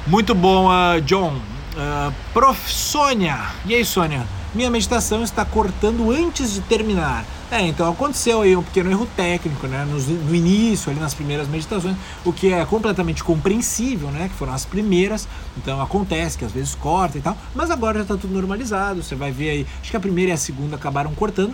Muito 0.08 0.34
bom, 0.34 0.70
uh, 0.70 1.02
John. 1.02 1.34
Uh, 1.74 2.14
Prof. 2.34 2.72
Sônia. 2.72 3.40
E 3.66 3.76
aí, 3.76 3.86
Sônia? 3.86 4.26
Minha 4.54 4.70
meditação 4.70 5.24
está 5.24 5.46
cortando 5.46 6.12
antes 6.12 6.54
de 6.54 6.60
terminar. 6.60 7.24
É, 7.50 7.62
então 7.62 7.90
aconteceu 7.90 8.42
aí 8.42 8.54
um 8.54 8.62
pequeno 8.62 8.92
erro 8.92 9.08
técnico, 9.16 9.66
né? 9.66 9.86
No, 9.86 9.98
no, 9.98 10.36
início, 10.36 10.92
ali 10.92 11.00
nas 11.00 11.14
primeiras 11.14 11.48
meditações, 11.48 11.96
o 12.26 12.34
que 12.34 12.52
é 12.52 12.66
completamente 12.66 13.24
compreensível, 13.24 14.10
né? 14.10 14.28
Que 14.28 14.36
foram 14.36 14.54
as 14.54 14.66
primeiras, 14.66 15.26
então 15.56 15.82
acontece 15.82 16.38
que 16.38 16.44
às 16.44 16.52
vezes 16.52 16.76
corta 16.76 17.18
e 17.18 17.22
tal, 17.22 17.38
mas 17.56 17.72
agora 17.72 18.00
já 18.00 18.04
está 18.04 18.18
tudo 18.18 18.34
normalizado. 18.34 19.02
Você 19.02 19.16
vai 19.16 19.32
ver 19.32 19.50
aí, 19.52 19.68
acho 19.82 19.90
que 19.90 19.98
a 19.98 20.02
primeira 20.02 20.32
e 20.32 20.34
a 20.34 20.38
segunda 20.38 20.76
acabaram 20.76 21.14
cortando, 21.14 21.54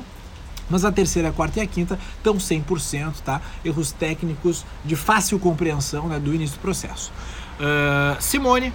mas 0.67 0.83
a 0.83 0.91
terceira, 0.91 1.29
a 1.29 1.31
quarta 1.31 1.59
e 1.59 1.61
a 1.61 1.67
quinta 1.67 1.99
estão 2.17 2.35
100%, 2.35 3.13
tá? 3.23 3.41
Erros 3.63 3.91
técnicos 3.91 4.65
de 4.83 4.95
fácil 4.95 5.37
compreensão 5.37 6.07
né, 6.07 6.19
do 6.19 6.33
início 6.33 6.57
do 6.57 6.61
processo. 6.61 7.11
Uh, 7.59 8.21
Simone, 8.21 8.73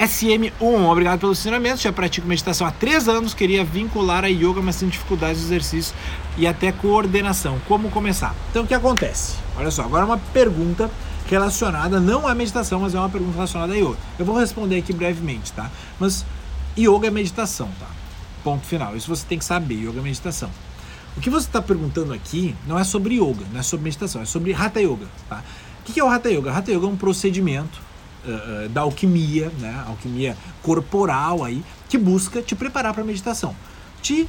SM1, 0.00 0.90
obrigado 0.90 1.20
pelo 1.20 1.32
ensinamento. 1.32 1.82
Já 1.82 1.92
pratico 1.92 2.26
meditação 2.26 2.66
há 2.66 2.70
três 2.70 3.06
anos. 3.06 3.34
Queria 3.34 3.62
vincular 3.62 4.24
a 4.24 4.28
yoga, 4.28 4.62
mas 4.62 4.76
tenho 4.76 4.90
dificuldades 4.90 5.40
de 5.40 5.46
exercício 5.46 5.94
e 6.38 6.46
até 6.46 6.72
coordenação. 6.72 7.60
Como 7.68 7.90
começar? 7.90 8.34
Então, 8.50 8.64
o 8.64 8.66
que 8.66 8.72
acontece? 8.72 9.36
Olha 9.58 9.70
só, 9.70 9.82
agora 9.82 10.06
uma 10.06 10.16
pergunta 10.16 10.90
relacionada, 11.26 12.00
não 12.00 12.26
à 12.26 12.34
meditação, 12.34 12.80
mas 12.80 12.94
é 12.94 12.98
uma 12.98 13.10
pergunta 13.10 13.34
relacionada 13.34 13.74
a 13.74 13.76
yoga. 13.76 13.98
Eu 14.18 14.24
vou 14.24 14.38
responder 14.38 14.78
aqui 14.78 14.94
brevemente, 14.94 15.52
tá? 15.52 15.70
Mas 15.98 16.24
yoga 16.78 17.08
é 17.08 17.10
meditação, 17.10 17.68
tá? 17.78 17.86
Ponto 18.42 18.66
final. 18.66 18.96
Isso 18.96 19.14
você 19.14 19.26
tem 19.26 19.38
que 19.38 19.44
saber, 19.44 19.74
yoga 19.74 20.00
é 20.00 20.02
meditação. 20.02 20.50
O 21.14 21.20
que 21.20 21.28
você 21.28 21.46
está 21.46 21.60
perguntando 21.60 22.14
aqui 22.14 22.56
não 22.66 22.78
é 22.78 22.84
sobre 22.84 23.16
yoga, 23.16 23.44
não 23.52 23.60
é 23.60 23.62
sobre 23.62 23.84
meditação, 23.84 24.22
é 24.22 24.24
sobre 24.24 24.54
Hatha 24.54 24.80
Yoga, 24.80 25.06
tá? 25.28 25.44
O 25.80 25.92
que 25.92 26.00
é 26.00 26.04
o 26.04 26.08
Hatha 26.08 26.30
Yoga? 26.30 26.52
Hatha 26.52 26.72
Yoga 26.72 26.86
é 26.86 26.88
um 26.88 26.96
procedimento 26.96 27.89
uh, 28.24 28.68
da 28.68 28.82
alquimia, 28.82 29.50
né? 29.58 29.84
Alquimia 29.86 30.36
corporal 30.62 31.44
aí, 31.44 31.62
que 31.88 31.98
busca 31.98 32.42
te 32.42 32.54
preparar 32.54 32.92
para 32.92 33.02
a 33.02 33.06
meditação. 33.06 33.54
Te 34.02 34.28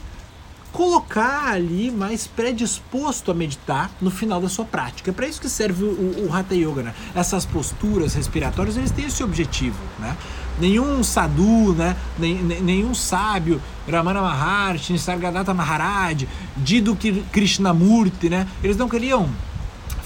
colocar 0.71 1.51
ali 1.51 1.91
mais 1.91 2.27
predisposto 2.27 3.29
a 3.29 3.33
meditar 3.33 3.91
no 4.01 4.09
final 4.09 4.39
da 4.39 4.47
sua 4.47 4.65
prática. 4.65 5.11
É 5.11 5.13
para 5.13 5.27
isso 5.27 5.41
que 5.41 5.49
serve 5.49 5.83
o, 5.83 6.27
o, 6.27 6.33
Hatha 6.33 6.55
Yoga, 6.55 6.83
né? 6.83 6.93
Essas 7.13 7.45
posturas 7.45 8.13
respiratórias, 8.13 8.77
eles 8.77 8.91
têm 8.91 9.05
esse 9.05 9.23
objetivo, 9.23 9.77
né? 9.99 10.15
Nenhum 10.59 11.03
sadhu, 11.03 11.73
né? 11.73 11.95
nenhum 12.19 12.93
sábio, 12.93 13.59
Ramana 13.89 14.21
Maharshi, 14.21 14.93
Nisargadatta 14.93 15.53
Maharaj, 15.53 16.27
Dido 16.57 16.95
Krishnamurti, 17.31 18.29
né? 18.29 18.47
Eles 18.63 18.77
não 18.77 18.87
queriam 18.87 19.29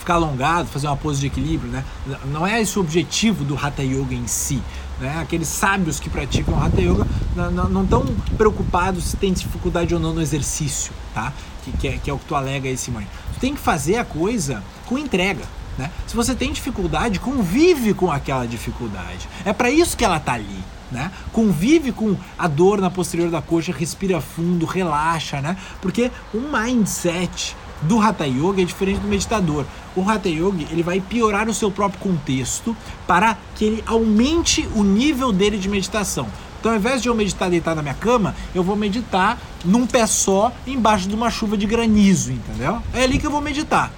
ficar 0.05 0.13
alongado, 0.13 0.69
fazer 0.69 0.85
uma 0.85 0.95
pose 0.95 1.19
de 1.19 1.25
equilíbrio, 1.25 1.71
né? 1.71 1.83
Não 2.25 2.45
é 2.45 2.62
esse 2.62 2.77
o 2.77 2.81
objetivo 2.81 3.43
do 3.43 3.57
Hatha 3.57 3.81
Yoga 3.81 4.13
em 4.13 4.27
si. 4.27 4.62
Né? 5.00 5.17
Aqueles 5.19 5.47
sábios 5.47 6.00
que 6.00 6.09
praticam 6.09 6.63
Hatha 6.63 6.79
Yoga 6.79 7.07
não 7.35 7.83
estão 7.83 8.05
preocupados 8.38 9.05
se 9.05 9.17
tem 9.17 9.33
dificuldade 9.33 9.95
ou 9.95 10.00
não 10.00 10.13
no 10.13 10.21
exercício, 10.21 10.93
tá? 11.13 11.33
Que, 11.63 11.71
que, 11.71 11.88
é, 11.88 11.97
que 11.97 12.09
é 12.09 12.13
o 12.13 12.19
que 12.19 12.25
tu 12.25 12.35
alega 12.35 12.69
aí, 12.69 12.77
Simone. 12.77 13.07
Tu 13.33 13.39
tem 13.39 13.55
que 13.55 13.59
fazer 13.59 13.97
a 13.97 14.05
coisa 14.05 14.63
com 14.85 14.95
entrega. 14.95 15.43
Né? 15.75 15.89
Se 16.05 16.15
você 16.15 16.35
tem 16.35 16.53
dificuldade, 16.53 17.19
convive 17.19 17.95
com 17.95 18.12
aquela 18.12 18.45
dificuldade. 18.45 19.27
É 19.43 19.51
para 19.51 19.71
isso 19.71 19.97
que 19.97 20.05
ela 20.05 20.19
tá 20.19 20.33
ali. 20.33 20.63
Né? 20.91 21.12
Convive 21.33 21.91
com 21.91 22.15
a 22.38 22.47
dor 22.47 22.79
na 22.79 22.91
posterior 22.91 23.31
da 23.31 23.41
coxa, 23.41 23.74
respira 23.74 24.21
fundo, 24.21 24.67
relaxa, 24.67 25.41
né? 25.41 25.57
Porque 25.81 26.12
o 26.31 26.38
mindset 26.39 27.55
do 27.82 28.00
Hatha 28.00 28.25
Yoga 28.25 28.62
é 28.62 28.65
diferente 28.65 29.00
do 29.00 29.08
meditador. 29.08 29.65
O 29.96 30.10
Hatha 30.10 30.29
Yoga 30.29 30.65
ele 30.72 30.84
vai 30.84 31.00
piorar 31.00 31.48
o 31.50 31.53
seu 31.53 31.72
próprio 31.72 32.00
contexto 32.00 32.75
para 33.08 33.38
que 33.55 33.65
ele 33.65 33.84
aumente 33.86 34.67
o 34.75 34.84
nível 34.84 35.32
dele 35.32 35.58
de 35.58 35.70
meditação. 35.70 36.27
Então, 36.60 36.72
ao 36.72 36.77
invés 36.77 37.01
de 37.01 37.08
eu 37.08 37.13
meditar 37.13 37.50
deitado 37.50 37.75
na 37.75 37.84
minha 37.84 37.94
cama, 37.94 38.36
eu 38.53 38.63
vou 38.63 38.75
meditar 38.75 39.38
num 39.63 39.86
pé 39.86 40.08
só, 40.08 40.51
embaixo 40.65 41.08
de 41.08 41.13
uma 41.13 41.29
chuva 41.29 41.55
de 41.55 41.67
granizo, 41.67 42.32
entendeu? 42.32 42.82
É 42.94 43.03
ali 43.03 43.20
que 43.20 43.27
eu 43.27 43.32
vou 43.32 43.41
meditar. 43.41 43.91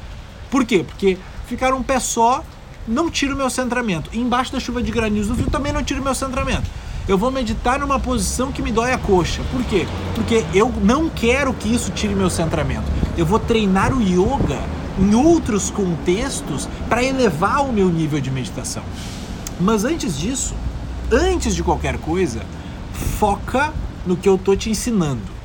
Por 0.51 0.65
quê? 0.65 0.83
Porque 0.85 1.17
ficar 1.45 1.73
um 1.73 1.81
pé 1.81 1.99
só 1.99 2.43
não 2.85 3.09
tira 3.09 3.33
o 3.33 3.37
meu 3.37 3.49
centramento. 3.49 4.09
Embaixo 4.13 4.51
da 4.51 4.59
chuva 4.59 4.83
de 4.83 4.91
granizo 4.91 5.33
do 5.33 5.49
também 5.49 5.71
não 5.71 5.81
tira 5.81 6.01
o 6.01 6.03
meu 6.03 6.15
centramento 6.15 6.69
eu 7.07 7.17
vou 7.17 7.31
meditar 7.31 7.79
numa 7.79 7.99
posição 7.99 8.51
que 8.51 8.61
me 8.61 8.71
dói 8.71 8.91
a 8.91 8.97
coxa. 8.97 9.41
Por 9.51 9.63
quê? 9.63 9.87
Porque 10.13 10.43
eu 10.53 10.71
não 10.83 11.09
quero 11.09 11.53
que 11.53 11.73
isso 11.73 11.91
tire 11.91 12.13
meu 12.13 12.29
centramento. 12.29 12.85
Eu 13.17 13.25
vou 13.25 13.39
treinar 13.39 13.91
o 13.91 14.01
yoga 14.01 14.61
em 14.99 15.15
outros 15.15 15.71
contextos 15.71 16.69
para 16.87 17.03
elevar 17.03 17.67
o 17.67 17.73
meu 17.73 17.89
nível 17.89 18.21
de 18.21 18.29
meditação. 18.29 18.83
Mas 19.59 19.83
antes 19.83 20.17
disso, 20.17 20.53
antes 21.11 21.55
de 21.55 21.63
qualquer 21.63 21.97
coisa, 21.97 22.45
foca 23.19 23.73
no 24.05 24.15
que 24.15 24.29
eu 24.29 24.37
tô 24.37 24.55
te 24.55 24.69
ensinando. 24.69 25.37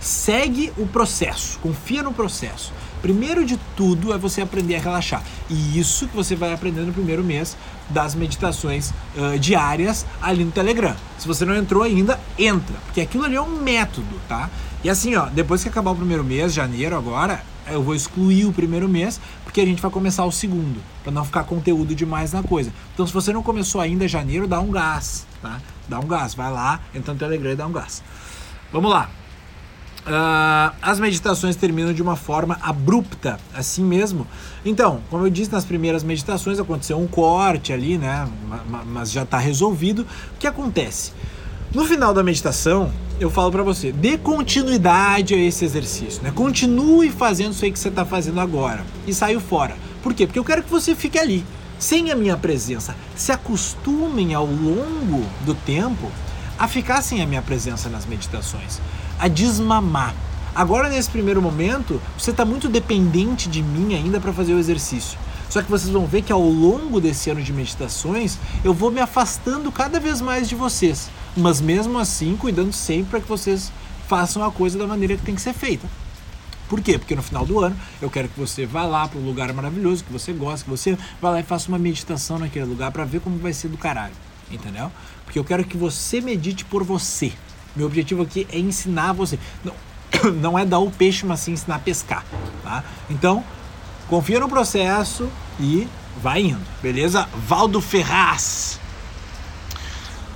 Segue 0.00 0.72
o 0.78 0.86
processo, 0.86 1.58
confia 1.58 2.02
no 2.02 2.12
processo. 2.12 2.72
Primeiro 3.02 3.44
de 3.44 3.58
tudo 3.76 4.12
é 4.12 4.18
você 4.18 4.40
aprender 4.40 4.76
a 4.76 4.80
relaxar. 4.80 5.22
E 5.48 5.78
isso 5.78 6.08
que 6.08 6.16
você 6.16 6.34
vai 6.34 6.52
aprender 6.52 6.80
no 6.80 6.92
primeiro 6.92 7.22
mês 7.22 7.56
das 7.90 8.14
meditações 8.14 8.90
uh, 8.90 9.38
diárias 9.38 10.06
ali 10.20 10.44
no 10.44 10.50
Telegram. 10.50 10.96
Se 11.18 11.26
você 11.26 11.44
não 11.44 11.54
entrou 11.54 11.82
ainda, 11.82 12.18
entra, 12.38 12.76
porque 12.86 13.00
aquilo 13.00 13.24
ali 13.24 13.36
é 13.36 13.40
um 13.40 13.60
método, 13.60 14.20
tá? 14.28 14.50
E 14.88 14.90
assim, 14.90 15.14
ó, 15.16 15.26
depois 15.26 15.62
que 15.62 15.68
acabar 15.68 15.90
o 15.90 15.96
primeiro 15.96 16.24
mês, 16.24 16.54
janeiro 16.54 16.96
agora, 16.96 17.42
eu 17.70 17.82
vou 17.82 17.94
excluir 17.94 18.46
o 18.46 18.52
primeiro 18.54 18.88
mês, 18.88 19.20
porque 19.44 19.60
a 19.60 19.66
gente 19.66 19.82
vai 19.82 19.90
começar 19.90 20.24
o 20.24 20.32
segundo, 20.32 20.80
para 21.02 21.12
não 21.12 21.26
ficar 21.26 21.44
conteúdo 21.44 21.94
demais 21.94 22.32
na 22.32 22.42
coisa. 22.42 22.72
Então, 22.94 23.06
se 23.06 23.12
você 23.12 23.30
não 23.30 23.42
começou 23.42 23.82
ainda 23.82 24.08
janeiro, 24.08 24.48
dá 24.48 24.58
um 24.58 24.70
gás, 24.70 25.26
tá? 25.42 25.60
Dá 25.86 26.00
um 26.00 26.06
gás, 26.06 26.32
vai 26.32 26.50
lá, 26.50 26.80
entra 26.94 27.12
no 27.12 27.18
Telegram 27.18 27.52
e 27.52 27.54
dá 27.54 27.66
um 27.66 27.72
gás. 27.72 28.02
Vamos 28.72 28.90
lá. 28.90 29.10
Uh, 30.06 30.74
as 30.80 30.98
meditações 30.98 31.54
terminam 31.54 31.92
de 31.92 32.00
uma 32.00 32.16
forma 32.16 32.56
abrupta, 32.62 33.38
assim 33.54 33.84
mesmo. 33.84 34.26
Então, 34.64 35.02
como 35.10 35.26
eu 35.26 35.30
disse 35.30 35.52
nas 35.52 35.66
primeiras 35.66 36.02
meditações, 36.02 36.58
aconteceu 36.58 36.98
um 36.98 37.06
corte 37.06 37.74
ali, 37.74 37.98
né? 37.98 38.26
Mas 38.86 39.12
já 39.12 39.24
está 39.24 39.36
resolvido. 39.36 40.06
O 40.34 40.38
que 40.38 40.46
acontece? 40.46 41.12
No 41.74 41.84
final 41.84 42.14
da 42.14 42.22
meditação, 42.22 42.90
eu 43.20 43.30
falo 43.30 43.52
para 43.52 43.62
você, 43.62 43.92
dê 43.92 44.16
continuidade 44.16 45.34
a 45.34 45.36
esse 45.36 45.66
exercício, 45.66 46.22
né? 46.22 46.32
Continue 46.34 47.10
fazendo 47.10 47.52
isso 47.52 47.62
aí 47.62 47.70
que 47.70 47.78
você 47.78 47.88
está 47.88 48.06
fazendo 48.06 48.40
agora 48.40 48.86
e 49.06 49.12
saiu 49.12 49.38
fora. 49.38 49.76
Por 50.02 50.14
quê? 50.14 50.26
Porque 50.26 50.38
eu 50.38 50.44
quero 50.44 50.62
que 50.62 50.70
você 50.70 50.94
fique 50.94 51.18
ali, 51.18 51.44
sem 51.78 52.10
a 52.10 52.16
minha 52.16 52.38
presença. 52.38 52.96
Se 53.14 53.32
acostumem 53.32 54.32
ao 54.32 54.46
longo 54.46 55.26
do 55.44 55.54
tempo 55.54 56.10
a 56.58 56.66
ficar 56.66 57.02
sem 57.02 57.20
a 57.20 57.26
minha 57.26 57.42
presença 57.42 57.90
nas 57.90 58.06
meditações 58.06 58.80
a 59.18 59.28
desmamar. 59.28 60.14
Agora, 60.54 60.88
nesse 60.88 61.10
primeiro 61.10 61.42
momento, 61.42 62.00
você 62.16 62.30
está 62.30 62.46
muito 62.46 62.66
dependente 62.66 63.46
de 63.46 63.62
mim 63.62 63.94
ainda 63.94 64.18
para 64.18 64.32
fazer 64.32 64.54
o 64.54 64.58
exercício. 64.58 65.18
Só 65.50 65.60
que 65.60 65.70
vocês 65.70 65.90
vão 65.90 66.06
ver 66.06 66.22
que 66.22 66.32
ao 66.32 66.42
longo 66.42 66.98
desse 66.98 67.28
ano 67.28 67.42
de 67.42 67.52
meditações, 67.52 68.38
eu 68.64 68.72
vou 68.72 68.90
me 68.90 69.00
afastando 69.00 69.70
cada 69.70 70.00
vez 70.00 70.22
mais 70.22 70.48
de 70.48 70.54
vocês. 70.54 71.10
Mas 71.38 71.60
mesmo 71.60 71.98
assim, 71.98 72.36
cuidando 72.36 72.72
sempre 72.72 73.12
para 73.12 73.20
que 73.20 73.28
vocês 73.28 73.70
façam 74.08 74.42
a 74.44 74.50
coisa 74.50 74.76
da 74.76 74.88
maneira 74.88 75.16
que 75.16 75.22
tem 75.22 75.36
que 75.36 75.40
ser 75.40 75.52
feita. 75.52 75.86
Por 76.68 76.80
quê? 76.80 76.98
Porque 76.98 77.14
no 77.14 77.22
final 77.22 77.46
do 77.46 77.60
ano 77.60 77.76
eu 78.02 78.10
quero 78.10 78.28
que 78.28 78.38
você 78.38 78.66
vá 78.66 78.84
lá 78.84 79.06
para 79.06 79.20
um 79.20 79.24
lugar 79.24 79.52
maravilhoso, 79.52 80.02
que 80.02 80.12
você 80.12 80.32
gosta, 80.32 80.64
que 80.64 80.70
você 80.70 80.98
vá 81.22 81.30
lá 81.30 81.40
e 81.40 81.44
faça 81.44 81.68
uma 81.68 81.78
meditação 81.78 82.40
naquele 82.40 82.64
lugar 82.64 82.90
para 82.90 83.04
ver 83.04 83.20
como 83.20 83.38
vai 83.38 83.52
ser 83.52 83.68
do 83.68 83.78
caralho. 83.78 84.14
Entendeu? 84.50 84.90
Porque 85.24 85.38
eu 85.38 85.44
quero 85.44 85.64
que 85.64 85.76
você 85.76 86.20
medite 86.20 86.64
por 86.64 86.82
você. 86.82 87.32
Meu 87.76 87.86
objetivo 87.86 88.22
aqui 88.22 88.46
é 88.50 88.58
ensinar 88.58 89.12
você. 89.12 89.38
Não, 89.64 89.74
não 90.34 90.58
é 90.58 90.64
dar 90.64 90.80
o 90.80 90.90
peixe, 90.90 91.24
mas 91.24 91.38
sim 91.40 91.52
ensinar 91.52 91.76
a 91.76 91.78
pescar. 91.78 92.24
Tá? 92.64 92.82
Então, 93.08 93.44
confia 94.08 94.40
no 94.40 94.48
processo 94.48 95.28
e 95.60 95.86
vai 96.20 96.42
indo, 96.42 96.66
beleza? 96.82 97.28
Valdo 97.46 97.80
Ferraz. 97.80 98.80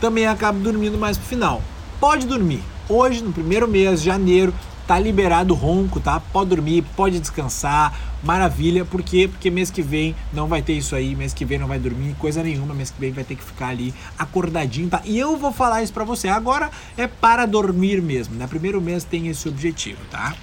Também 0.02 0.26
acaba 0.26 0.58
dormindo 0.58 0.98
mais 0.98 1.16
pro 1.16 1.28
final. 1.28 1.62
Pode 2.00 2.26
dormir. 2.26 2.60
Hoje, 2.88 3.22
no 3.22 3.32
primeiro 3.32 3.68
mês, 3.68 4.02
janeiro, 4.02 4.52
tá 4.84 4.98
liberado 4.98 5.54
ronco, 5.54 6.00
tá? 6.00 6.18
Pode 6.18 6.50
dormir, 6.50 6.84
pode 6.96 7.20
descansar, 7.20 7.96
maravilha. 8.20 8.84
Por 8.84 9.00
quê? 9.00 9.28
Porque 9.28 9.48
mês 9.48 9.70
que 9.70 9.80
vem 9.80 10.16
não 10.32 10.48
vai 10.48 10.60
ter 10.60 10.72
isso 10.72 10.96
aí, 10.96 11.14
mês 11.14 11.32
que 11.32 11.44
vem 11.44 11.56
não 11.56 11.68
vai 11.68 11.78
dormir 11.78 12.16
coisa 12.18 12.42
nenhuma, 12.42 12.74
mês 12.74 12.90
que 12.90 12.98
vem 12.98 13.12
vai 13.12 13.22
ter 13.22 13.36
que 13.36 13.44
ficar 13.44 13.68
ali 13.68 13.94
acordadinho, 14.18 14.88
tá? 14.88 15.00
E 15.04 15.16
eu 15.16 15.36
vou 15.36 15.52
falar 15.52 15.84
isso 15.84 15.92
para 15.92 16.02
você. 16.02 16.26
Agora 16.26 16.68
é 16.96 17.06
para 17.06 17.46
dormir 17.46 18.02
mesmo, 18.02 18.34
né? 18.34 18.48
Primeiro 18.48 18.80
mês 18.80 19.04
tem 19.04 19.28
esse 19.28 19.48
objetivo, 19.48 20.00
tá? 20.10 20.34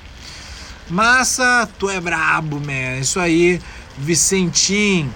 Massa, 0.89 1.67
tu 1.77 1.89
é 1.89 1.99
brabo, 1.99 2.61
man. 2.61 2.97
Isso 3.01 3.19
aí, 3.19 3.59
Vicentim. 3.97 5.11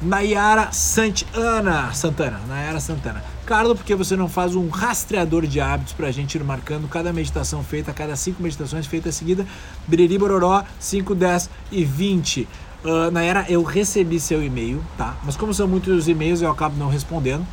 Nayara 0.00 0.72
Santana, 0.72 1.92
Santana, 1.94 2.40
Nayara 2.48 2.80
Santana. 2.80 3.22
Carlos, 3.52 3.76
porque 3.76 3.94
você 3.94 4.16
não 4.16 4.30
faz 4.30 4.54
um 4.54 4.70
rastreador 4.70 5.46
de 5.46 5.60
hábitos 5.60 5.92
para 5.92 6.06
a 6.06 6.10
gente 6.10 6.36
ir 6.36 6.42
marcando 6.42 6.88
cada 6.88 7.12
meditação 7.12 7.62
feita, 7.62 7.92
cada 7.92 8.16
cinco 8.16 8.42
meditações 8.42 8.86
feitas 8.86 9.14
seguida, 9.14 9.46
Biriri 9.86 10.16
Bororó, 10.16 10.64
5, 10.80 11.14
10 11.14 11.50
e 11.70 11.84
20. 11.84 12.48
Uh, 12.82 13.10
Nayara, 13.10 13.44
eu 13.50 13.62
recebi 13.62 14.18
seu 14.18 14.42
e-mail, 14.42 14.82
tá? 14.96 15.18
Mas 15.22 15.36
como 15.36 15.52
são 15.52 15.68
muitos 15.68 16.08
e-mails, 16.08 16.40
eu 16.40 16.50
acabo 16.50 16.78
não 16.78 16.88
respondendo. 16.88 17.46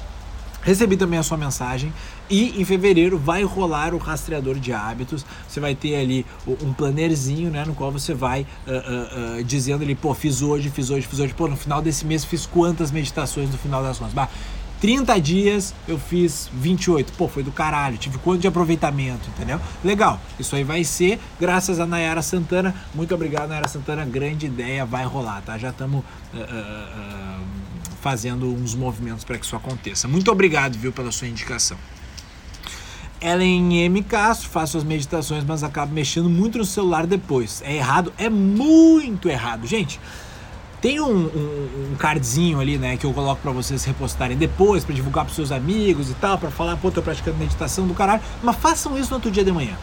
Recebi 0.61 0.95
também 0.95 1.19
a 1.19 1.23
sua 1.23 1.37
mensagem 1.37 1.91
e 2.29 2.61
em 2.61 2.63
fevereiro 2.63 3.17
vai 3.17 3.43
rolar 3.43 3.93
o 3.93 3.97
rastreador 3.97 4.55
de 4.55 4.71
hábitos. 4.71 5.25
Você 5.47 5.59
vai 5.59 5.75
ter 5.75 5.95
ali 5.95 6.25
um 6.61 6.73
plannerzinho, 6.73 7.49
né, 7.49 7.65
no 7.65 7.73
qual 7.73 7.91
você 7.91 8.13
vai 8.13 8.45
uh, 8.65 8.71
uh, 8.71 9.39
uh, 9.39 9.43
dizendo 9.43 9.83
ali, 9.83 9.95
pô, 9.95 10.13
fiz 10.13 10.41
hoje, 10.41 10.69
fiz 10.69 10.89
hoje, 10.89 11.07
fiz 11.07 11.19
hoje, 11.19 11.33
pô, 11.33 11.47
no 11.47 11.57
final 11.57 11.81
desse 11.81 12.05
mês 12.05 12.23
fiz 12.23 12.45
quantas 12.45 12.89
meditações 12.89 13.49
no 13.49 13.57
final 13.57 13.81
das 13.83 13.97
contas. 13.97 14.13
Bah, 14.13 14.29
30 14.81 15.19
dias 15.19 15.73
eu 15.87 15.99
fiz 15.99 16.49
28. 16.53 17.13
Pô, 17.13 17.27
foi 17.27 17.43
do 17.43 17.51
caralho. 17.51 17.97
Tive 17.97 18.17
quanto 18.17 18.41
de 18.41 18.47
aproveitamento, 18.47 19.29
entendeu? 19.29 19.59
Legal. 19.83 20.19
Isso 20.39 20.55
aí 20.55 20.63
vai 20.63 20.83
ser 20.83 21.19
graças 21.39 21.79
a 21.79 21.85
Nayara 21.85 22.21
Santana. 22.21 22.73
Muito 22.93 23.13
obrigado, 23.13 23.49
Nayara 23.49 23.67
Santana. 23.67 24.05
Grande 24.05 24.45
ideia, 24.45 24.85
vai 24.85 25.05
rolar, 25.05 25.41
tá? 25.41 25.57
Já 25.57 25.69
estamos 25.69 26.03
fazendo 28.01 28.47
uns 28.47 28.75
movimentos 28.75 29.23
para 29.23 29.37
que 29.37 29.45
isso 29.45 29.55
aconteça. 29.55 30.07
Muito 30.07 30.31
obrigado, 30.31 30.77
viu, 30.77 30.91
pela 30.91 31.11
sua 31.11 31.27
indicação. 31.27 31.77
Ellen 33.21 33.83
M. 33.83 34.01
Castro, 34.03 34.47
faço 34.47 34.77
as 34.77 34.83
meditações, 34.85 35.43
mas 35.43 35.61
acabo 35.61 35.93
mexendo 35.93 36.29
muito 36.29 36.57
no 36.57 36.63
celular 36.63 37.05
depois. 37.05 37.61
É 37.65 37.75
errado? 37.75 38.13
É 38.17 38.29
muito 38.29 39.27
errado. 39.27 39.67
Gente, 39.67 39.99
tem 40.81 40.99
um, 40.99 41.25
um, 41.25 41.91
um 41.91 41.95
cardzinho 41.97 42.59
ali, 42.59 42.77
né, 42.77 42.97
que 42.97 43.05
eu 43.05 43.13
coloco 43.13 43.41
para 43.41 43.51
vocês 43.51 43.83
repostarem 43.83 44.37
depois, 44.37 44.83
para 44.83 44.95
divulgar 44.95 45.25
para 45.25 45.33
seus 45.33 45.51
amigos 45.51 46.09
e 46.09 46.13
tal, 46.13 46.37
para 46.37 46.49
falar, 46.49 46.77
pô, 46.77 46.89
tô 46.89 47.01
praticando 47.01 47.37
meditação 47.37 47.87
do 47.87 47.93
caralho. 47.93 48.21
Mas 48.41 48.55
façam 48.55 48.97
isso 48.97 49.09
no 49.09 49.15
outro 49.15 49.31
dia 49.31 49.43
de 49.43 49.51
manhã. 49.51 49.75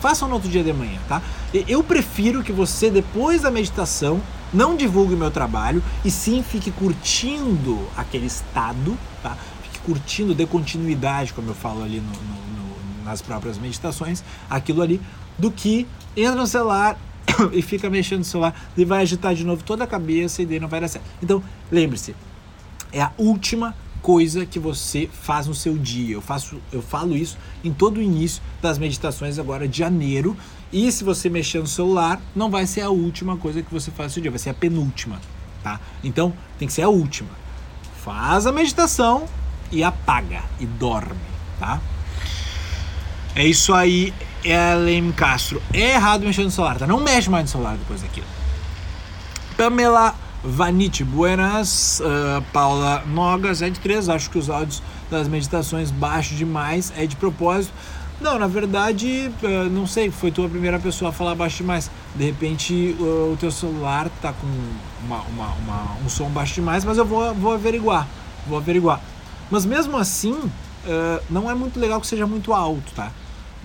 Façam 0.00 0.28
no 0.28 0.34
outro 0.34 0.48
dia 0.48 0.62
de 0.62 0.72
manhã, 0.72 0.98
tá? 1.08 1.20
Eu 1.52 1.82
prefiro 1.82 2.44
que 2.44 2.52
você, 2.52 2.88
depois 2.88 3.42
da 3.42 3.50
meditação, 3.50 4.20
não 4.52 4.76
divulgue 4.76 5.16
meu 5.16 5.30
trabalho 5.30 5.82
e 6.04 6.10
sim 6.10 6.42
fique 6.42 6.70
curtindo 6.70 7.78
aquele 7.96 8.26
estado 8.26 8.96
tá? 9.22 9.36
Fique 9.62 9.80
curtindo, 9.80 10.34
dê 10.34 10.46
continuidade, 10.46 11.32
como 11.32 11.50
eu 11.50 11.54
falo 11.54 11.82
ali 11.82 12.00
no, 12.00 12.12
no, 12.12 13.00
no, 13.00 13.04
nas 13.04 13.20
próprias 13.20 13.58
meditações, 13.58 14.22
aquilo 14.48 14.82
ali, 14.82 15.00
do 15.38 15.50
que 15.50 15.86
entra 16.16 16.34
no 16.34 16.46
celular 16.46 16.96
e 17.52 17.62
fica 17.62 17.88
mexendo 17.90 18.20
no 18.20 18.24
celular 18.24 18.70
e 18.76 18.84
vai 18.84 19.02
agitar 19.02 19.34
de 19.34 19.44
novo 19.44 19.62
toda 19.62 19.84
a 19.84 19.86
cabeça 19.86 20.42
e 20.42 20.46
daí 20.46 20.60
não 20.60 20.68
vai 20.68 20.80
dar 20.80 20.88
certo. 20.88 21.04
Então, 21.22 21.42
lembre-se, 21.70 22.14
é 22.92 23.02
a 23.02 23.12
última 23.18 23.74
coisa 24.00 24.46
que 24.46 24.58
você 24.58 25.08
faz 25.12 25.46
no 25.46 25.54
seu 25.54 25.76
dia. 25.76 26.14
Eu 26.14 26.22
faço, 26.22 26.60
eu 26.72 26.80
falo 26.80 27.16
isso 27.16 27.36
em 27.62 27.72
todo 27.72 27.98
o 27.98 28.02
início 28.02 28.42
das 28.62 28.78
meditações 28.78 29.38
agora 29.38 29.66
de 29.66 29.78
janeiro. 29.78 30.36
E 30.72 30.90
se 30.92 31.04
você 31.04 31.28
mexer 31.28 31.60
no 31.60 31.66
celular, 31.66 32.20
não 32.34 32.50
vai 32.50 32.66
ser 32.66 32.82
a 32.82 32.90
última 32.90 33.36
coisa 33.36 33.62
que 33.62 33.72
você 33.72 33.90
faz 33.90 34.10
no 34.10 34.14
seu 34.14 34.22
dia, 34.22 34.30
vai 34.30 34.38
ser 34.38 34.50
a 34.50 34.54
penúltima, 34.54 35.20
tá? 35.62 35.80
Então, 36.04 36.32
tem 36.58 36.68
que 36.68 36.74
ser 36.74 36.82
a 36.82 36.88
última. 36.88 37.30
Faz 38.02 38.46
a 38.46 38.52
meditação 38.52 39.26
e 39.72 39.82
apaga 39.82 40.42
e 40.60 40.66
dorme, 40.66 41.20
tá? 41.58 41.80
É 43.38 43.46
isso 43.46 43.72
aí, 43.72 44.12
Ellen 44.42 45.12
Castro. 45.12 45.62
É 45.72 45.92
errado 45.92 46.22
mexer 46.22 46.42
no 46.42 46.50
celular, 46.50 46.76
tá? 46.76 46.88
Não 46.88 46.98
mexe 46.98 47.30
mais 47.30 47.44
no 47.44 47.48
celular 47.48 47.76
depois 47.76 48.02
daquilo. 48.02 48.26
Pamela 49.56 50.12
Vanite, 50.42 51.04
buenas. 51.04 52.00
Uh, 52.00 52.42
Paula 52.52 53.04
Nogas, 53.06 53.62
é 53.62 53.70
de 53.70 53.78
3. 53.78 54.08
Acho 54.08 54.28
que 54.28 54.38
os 54.38 54.50
áudios 54.50 54.82
das 55.08 55.28
meditações 55.28 55.92
baixos 55.92 56.36
demais. 56.36 56.92
É 56.96 57.06
de 57.06 57.14
propósito. 57.14 57.72
Não, 58.20 58.40
na 58.40 58.48
verdade, 58.48 59.30
uh, 59.40 59.70
não 59.70 59.86
sei. 59.86 60.10
Foi 60.10 60.32
tua 60.32 60.48
primeira 60.48 60.80
pessoa 60.80 61.10
a 61.10 61.12
falar 61.12 61.36
baixo 61.36 61.58
demais. 61.58 61.88
De 62.16 62.24
repente, 62.24 62.96
uh, 62.98 63.32
o 63.32 63.36
teu 63.38 63.52
celular 63.52 64.10
tá 64.20 64.32
com 64.32 64.48
uma, 65.06 65.20
uma, 65.20 65.46
uma, 65.54 65.96
um 66.04 66.08
som 66.08 66.28
baixo 66.28 66.54
demais, 66.54 66.84
mas 66.84 66.98
eu 66.98 67.04
vou, 67.04 67.32
vou 67.36 67.52
averiguar. 67.52 68.04
Vou 68.48 68.58
averiguar. 68.58 69.00
Mas 69.48 69.64
mesmo 69.64 69.96
assim, 69.96 70.36
não 71.30 71.48
é 71.48 71.54
muito 71.54 71.78
legal 71.78 72.00
que 72.00 72.06
seja 72.06 72.26
muito 72.26 72.52
alto, 72.52 72.92
tá? 72.94 73.12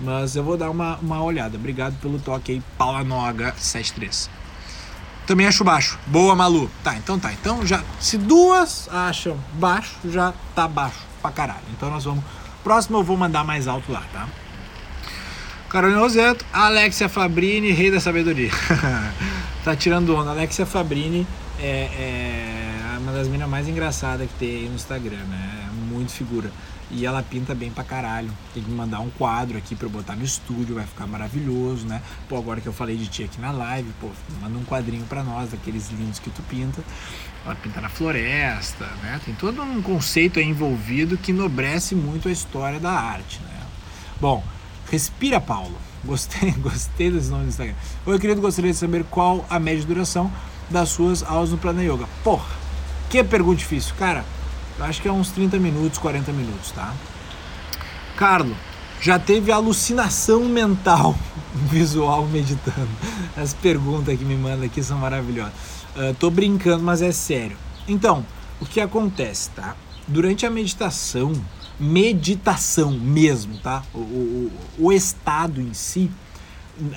Mas 0.00 0.36
eu 0.36 0.42
vou 0.42 0.56
dar 0.56 0.70
uma, 0.70 0.96
uma 0.96 1.22
olhada. 1.22 1.56
Obrigado 1.56 1.94
pelo 2.00 2.18
toque 2.18 2.52
aí, 2.52 2.62
Paula 2.76 3.04
Noga 3.04 3.54
73. 3.56 4.28
Também 5.26 5.46
acho 5.46 5.64
baixo. 5.64 5.98
Boa, 6.06 6.34
Malu. 6.34 6.70
Tá, 6.82 6.96
então 6.96 7.18
tá. 7.18 7.32
Então 7.32 7.66
já. 7.66 7.82
Se 7.98 8.18
duas 8.18 8.88
acham 8.92 9.38
baixo, 9.54 9.96
já 10.04 10.34
tá 10.54 10.68
baixo 10.68 11.00
pra 11.22 11.30
caralho. 11.30 11.64
Então 11.76 11.90
nós 11.90 12.04
vamos. 12.04 12.22
Próximo 12.62 12.98
eu 12.98 13.02
vou 13.02 13.16
mandar 13.16 13.44
mais 13.44 13.66
alto 13.66 13.90
lá, 13.90 14.02
tá? 14.12 14.28
Carolina 15.68 16.00
Roseto, 16.00 16.44
Alexia 16.52 17.08
Fabrini, 17.08 17.72
rei 17.72 17.90
da 17.90 18.00
sabedoria. 18.00 18.50
tá 19.64 19.74
tirando 19.74 20.14
onda. 20.14 20.30
Alexia 20.30 20.64
Fabrini 20.64 21.26
é, 21.58 21.88
é 21.98 22.98
uma 22.98 23.12
das 23.12 23.28
minas 23.28 23.48
mais 23.48 23.66
engraçadas 23.68 24.28
que 24.28 24.34
tem 24.38 24.48
aí 24.56 24.68
no 24.68 24.74
Instagram, 24.74 25.24
né? 25.28 25.66
É 25.68 25.92
muito 25.92 26.12
figura. 26.12 26.50
E 26.90 27.06
ela 27.06 27.22
pinta 27.22 27.54
bem 27.54 27.70
pra 27.70 27.82
caralho. 27.82 28.30
Tem 28.52 28.62
que 28.62 28.70
me 28.70 28.76
mandar 28.76 29.00
um 29.00 29.10
quadro 29.10 29.56
aqui 29.58 29.74
pra 29.74 29.86
eu 29.86 29.90
botar 29.90 30.14
no 30.14 30.24
estúdio, 30.24 30.74
vai 30.74 30.86
ficar 30.86 31.06
maravilhoso, 31.06 31.86
né? 31.86 32.02
Pô, 32.28 32.36
agora 32.36 32.60
que 32.60 32.66
eu 32.66 32.72
falei 32.72 32.96
de 32.96 33.06
ti 33.06 33.24
aqui 33.24 33.40
na 33.40 33.50
live, 33.50 33.90
pô, 34.00 34.10
manda 34.40 34.58
um 34.58 34.64
quadrinho 34.64 35.04
pra 35.06 35.22
nós, 35.22 35.50
daqueles 35.50 35.90
lindos 35.90 36.18
que 36.18 36.30
tu 36.30 36.42
pinta. 36.42 36.82
Ela 37.44 37.54
pinta 37.56 37.80
na 37.80 37.88
floresta, 37.88 38.86
né? 39.02 39.20
Tem 39.24 39.34
todo 39.34 39.62
um 39.62 39.82
conceito 39.82 40.38
aí 40.38 40.46
envolvido 40.46 41.18
que 41.18 41.32
enobrece 41.32 41.94
muito 41.94 42.28
a 42.28 42.32
história 42.32 42.78
da 42.78 42.92
arte, 42.92 43.40
né? 43.40 43.60
Bom, 44.20 44.44
respira, 44.90 45.40
Paulo. 45.40 45.76
Gostei, 46.04 46.50
gostei 46.52 47.10
desse 47.10 47.30
nome 47.30 47.44
do 47.44 47.48
Instagram. 47.48 47.74
Oi, 48.04 48.18
querido, 48.18 48.38
gostaria 48.38 48.70
de 48.70 48.76
saber 48.76 49.04
qual 49.04 49.44
a 49.48 49.58
média 49.58 49.82
duração 49.86 50.30
das 50.68 50.90
suas 50.90 51.22
aulas 51.22 51.50
no 51.50 51.56
Prana 51.56 51.82
Yoga. 51.82 52.06
Porra, 52.22 52.44
que 53.08 53.24
pergunta 53.24 53.56
difícil. 53.56 53.94
Cara, 53.98 54.22
eu 54.78 54.84
acho 54.84 55.00
que 55.00 55.08
é 55.08 55.12
uns 55.12 55.30
30 55.30 55.58
minutos, 55.58 55.98
40 55.98 56.32
minutos, 56.32 56.70
tá? 56.72 56.94
Carlos, 58.16 58.56
já 59.00 59.18
teve 59.18 59.52
alucinação 59.52 60.44
mental 60.44 61.16
visual 61.70 62.26
meditando? 62.26 62.88
As 63.36 63.52
perguntas 63.52 64.18
que 64.18 64.24
me 64.24 64.36
manda 64.36 64.64
aqui 64.66 64.82
são 64.82 64.98
maravilhosas. 64.98 65.52
Uh, 65.94 66.14
tô 66.18 66.30
brincando, 66.30 66.82
mas 66.82 67.02
é 67.02 67.12
sério. 67.12 67.56
Então, 67.86 68.24
o 68.60 68.66
que 68.66 68.80
acontece, 68.80 69.50
tá? 69.50 69.76
Durante 70.08 70.46
a 70.46 70.50
meditação, 70.50 71.32
meditação 71.78 72.92
mesmo, 72.92 73.58
tá? 73.58 73.82
O, 73.92 73.98
o, 73.98 74.52
o 74.78 74.92
estado 74.92 75.60
em 75.60 75.74
si 75.74 76.10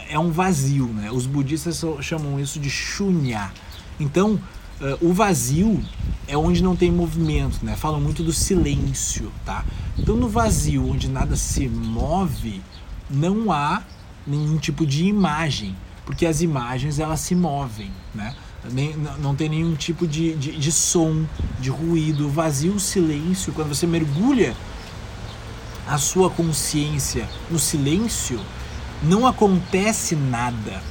é 0.09 0.17
um 0.17 0.31
vazio, 0.31 0.87
né? 0.87 1.11
Os 1.11 1.25
budistas 1.25 1.83
chamam 2.01 2.39
isso 2.39 2.59
de 2.59 2.69
shunya. 2.69 3.51
Então, 3.99 4.39
Uh, 4.79 5.09
o 5.09 5.13
vazio 5.13 5.83
é 6.27 6.37
onde 6.37 6.61
não 6.61 6.75
tem 6.75 6.91
movimento, 6.91 7.63
né? 7.63 7.75
Falam 7.75 7.99
muito 7.99 8.23
do 8.23 8.31
silêncio, 8.31 9.31
tá? 9.45 9.65
Então 9.97 10.15
no 10.15 10.29
vazio, 10.29 10.89
onde 10.89 11.07
nada 11.07 11.35
se 11.35 11.67
move, 11.67 12.61
não 13.09 13.51
há 13.51 13.81
nenhum 14.25 14.57
tipo 14.57 14.85
de 14.85 15.05
imagem, 15.05 15.75
porque 16.05 16.25
as 16.25 16.41
imagens 16.41 16.99
elas 16.99 17.21
se 17.21 17.33
movem, 17.33 17.91
né? 18.13 18.35
Nem, 18.71 18.95
não 19.19 19.33
tem 19.33 19.47
nenhum 19.47 19.75
tipo 19.75 20.05
de, 20.05 20.35
de, 20.35 20.51
de 20.57 20.71
som, 20.71 21.25
de 21.59 21.69
ruído. 21.69 22.29
Vazio, 22.29 22.79
silêncio, 22.79 23.53
quando 23.53 23.69
você 23.69 23.87
mergulha 23.87 24.55
a 25.87 25.97
sua 25.97 26.29
consciência 26.29 27.27
no 27.49 27.57
silêncio, 27.57 28.39
não 29.01 29.25
acontece 29.25 30.15
nada, 30.15 30.83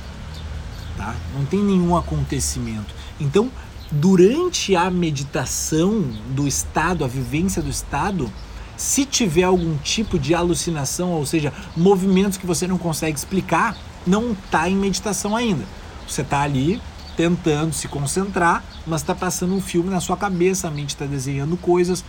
tá? 0.96 1.14
Não 1.34 1.44
tem 1.44 1.62
nenhum 1.62 1.94
acontecimento. 1.96 2.94
Então, 3.20 3.50
durante 3.90 4.74
a 4.74 4.90
meditação 4.90 6.02
do 6.30 6.46
estado, 6.46 7.04
a 7.04 7.08
vivência 7.08 7.62
do 7.62 7.70
estado, 7.70 8.30
se 8.76 9.04
tiver 9.06 9.44
algum 9.44 9.76
tipo 9.78 10.18
de 10.18 10.34
alucinação, 10.34 11.12
ou 11.12 11.24
seja, 11.24 11.52
movimentos 11.76 12.36
que 12.36 12.46
você 12.46 12.66
não 12.66 12.78
consegue 12.78 13.16
explicar, 13.16 13.76
não 14.06 14.32
está 14.32 14.68
em 14.68 14.76
meditação 14.76 15.34
ainda. 15.34 15.64
Você 16.06 16.22
está 16.22 16.42
ali 16.42 16.80
tentando 17.16 17.72
se 17.72 17.88
concentrar, 17.88 18.62
mas 18.86 19.00
está 19.00 19.14
passando 19.14 19.54
um 19.54 19.60
filme 19.60 19.88
na 19.88 20.00
sua 20.00 20.16
cabeça, 20.16 20.68
a 20.68 20.70
mente 20.70 20.90
está 20.90 21.06
desenhando 21.06 21.56
coisas, 21.56 22.04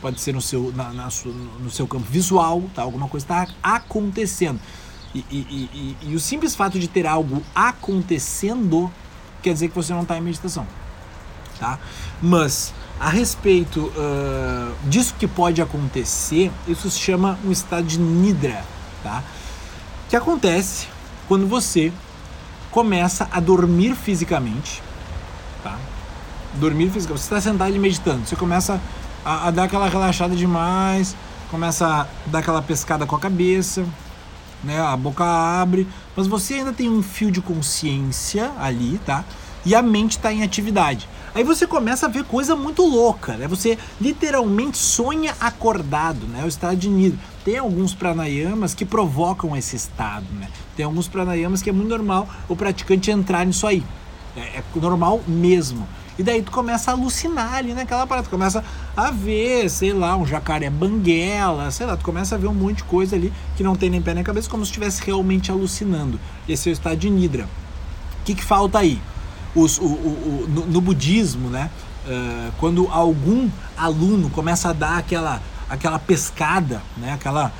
pode 0.00 0.20
ser 0.20 0.32
no 0.32 0.40
seu, 0.40 0.72
na, 0.76 0.92
na, 0.92 1.08
no 1.60 1.70
seu 1.70 1.86
campo 1.88 2.06
visual, 2.08 2.62
tá? 2.74 2.82
alguma 2.82 3.08
coisa 3.08 3.24
está 3.24 3.48
acontecendo. 3.62 4.60
E, 5.14 5.24
e, 5.30 5.36
e, 5.38 5.96
e 6.10 6.14
o 6.14 6.20
simples 6.20 6.54
fato 6.54 6.78
de 6.78 6.88
ter 6.88 7.06
algo 7.06 7.42
acontecendo 7.54 8.90
quer 9.42 9.52
dizer 9.52 9.68
que 9.68 9.74
você 9.74 9.92
não 9.92 10.02
está 10.02 10.16
em 10.16 10.20
meditação 10.20 10.66
tá? 11.62 11.78
Mas 12.20 12.74
a 12.98 13.08
respeito 13.08 13.92
uh, 13.96 14.74
disso 14.88 15.14
que 15.16 15.28
pode 15.28 15.62
acontecer, 15.62 16.50
isso 16.66 16.90
se 16.90 16.98
chama 16.98 17.38
um 17.44 17.52
estado 17.52 17.84
de 17.84 18.00
nidra, 18.00 18.64
tá? 19.04 19.22
Que 20.10 20.16
acontece 20.16 20.88
quando 21.28 21.46
você 21.46 21.92
começa 22.72 23.28
a 23.30 23.38
dormir 23.38 23.94
fisicamente, 23.94 24.82
tá? 25.62 25.78
Dormir 26.54 26.90
fisicamente. 26.90 27.22
Você 27.22 27.34
está 27.34 27.40
sentado 27.40 27.74
e 27.76 27.78
meditando, 27.78 28.26
você 28.26 28.34
começa 28.34 28.80
a, 29.24 29.46
a 29.46 29.50
dar 29.52 29.64
aquela 29.64 29.88
relaxada 29.88 30.34
demais, 30.34 31.14
começa 31.48 31.86
a 31.86 32.06
dar 32.26 32.40
aquela 32.40 32.60
pescada 32.60 33.06
com 33.06 33.14
a 33.14 33.20
cabeça, 33.20 33.86
né? 34.64 34.80
A 34.80 34.96
boca 34.96 35.24
abre, 35.24 35.86
mas 36.16 36.26
você 36.26 36.54
ainda 36.54 36.72
tem 36.72 36.88
um 36.88 37.04
fio 37.04 37.30
de 37.30 37.40
consciência 37.40 38.50
ali, 38.58 39.00
tá? 39.06 39.24
E 39.64 39.76
a 39.76 39.82
mente 39.82 40.16
está 40.16 40.32
em 40.32 40.42
atividade. 40.42 41.08
Aí 41.34 41.42
você 41.42 41.66
começa 41.66 42.06
a 42.06 42.08
ver 42.10 42.24
coisa 42.24 42.54
muito 42.54 42.86
louca, 42.86 43.36
né? 43.38 43.48
Você 43.48 43.78
literalmente 43.98 44.76
sonha 44.76 45.34
acordado, 45.40 46.26
né? 46.26 46.44
O 46.44 46.48
estado 46.48 46.76
de 46.76 46.90
nidra. 46.90 47.18
Tem 47.42 47.56
alguns 47.56 47.94
pranayamas 47.94 48.74
que 48.74 48.84
provocam 48.84 49.56
esse 49.56 49.74
estado, 49.74 50.26
né? 50.38 50.48
Tem 50.76 50.84
alguns 50.84 51.08
pranayamas 51.08 51.62
que 51.62 51.70
é 51.70 51.72
muito 51.72 51.88
normal 51.88 52.28
o 52.48 52.54
praticante 52.54 53.10
entrar 53.10 53.46
nisso 53.46 53.66
aí. 53.66 53.82
É, 54.36 54.58
é 54.58 54.64
normal 54.76 55.22
mesmo. 55.26 55.88
E 56.18 56.22
daí 56.22 56.42
tu 56.42 56.52
começa 56.52 56.90
a 56.90 56.94
alucinar 56.94 57.54
ali 57.54 57.72
naquela 57.72 58.06
parada, 58.06 58.26
tu 58.26 58.30
começa 58.30 58.62
a 58.94 59.10
ver, 59.10 59.70
sei 59.70 59.94
lá, 59.94 60.14
um 60.14 60.26
jacaré 60.26 60.68
banguela, 60.68 61.70
sei 61.70 61.86
lá, 61.86 61.96
tu 61.96 62.04
começa 62.04 62.34
a 62.34 62.38
ver 62.38 62.48
um 62.48 62.54
monte 62.54 62.78
de 62.78 62.84
coisa 62.84 63.16
ali 63.16 63.32
que 63.56 63.62
não 63.62 63.74
tem 63.74 63.88
nem 63.88 64.02
pé 64.02 64.12
nem 64.12 64.22
cabeça, 64.22 64.50
como 64.50 64.62
se 64.64 64.70
estivesse 64.70 65.02
realmente 65.02 65.50
alucinando. 65.50 66.20
Esse 66.46 66.68
é 66.68 66.72
o 66.72 66.74
estado 66.74 66.96
de 66.96 67.08
nidra. 67.08 67.44
O 68.20 68.24
que, 68.24 68.34
que 68.34 68.44
falta 68.44 68.78
aí? 68.78 69.00
Os, 69.54 69.78
o, 69.78 69.84
o, 69.84 70.46
no, 70.48 70.66
no, 70.66 70.80
budismo, 70.80 71.48
né? 71.48 71.70
Uh, 72.06 72.52
quando 72.58 72.88
algum 72.90 73.48
aluno 73.76 74.28
começa 74.30 74.70
a 74.70 74.72
dar 74.72 74.98
aquela, 74.98 75.40
aquela 75.68 75.98
pescada, 75.98 76.82
né? 76.96 77.12
aquela 77.12 77.52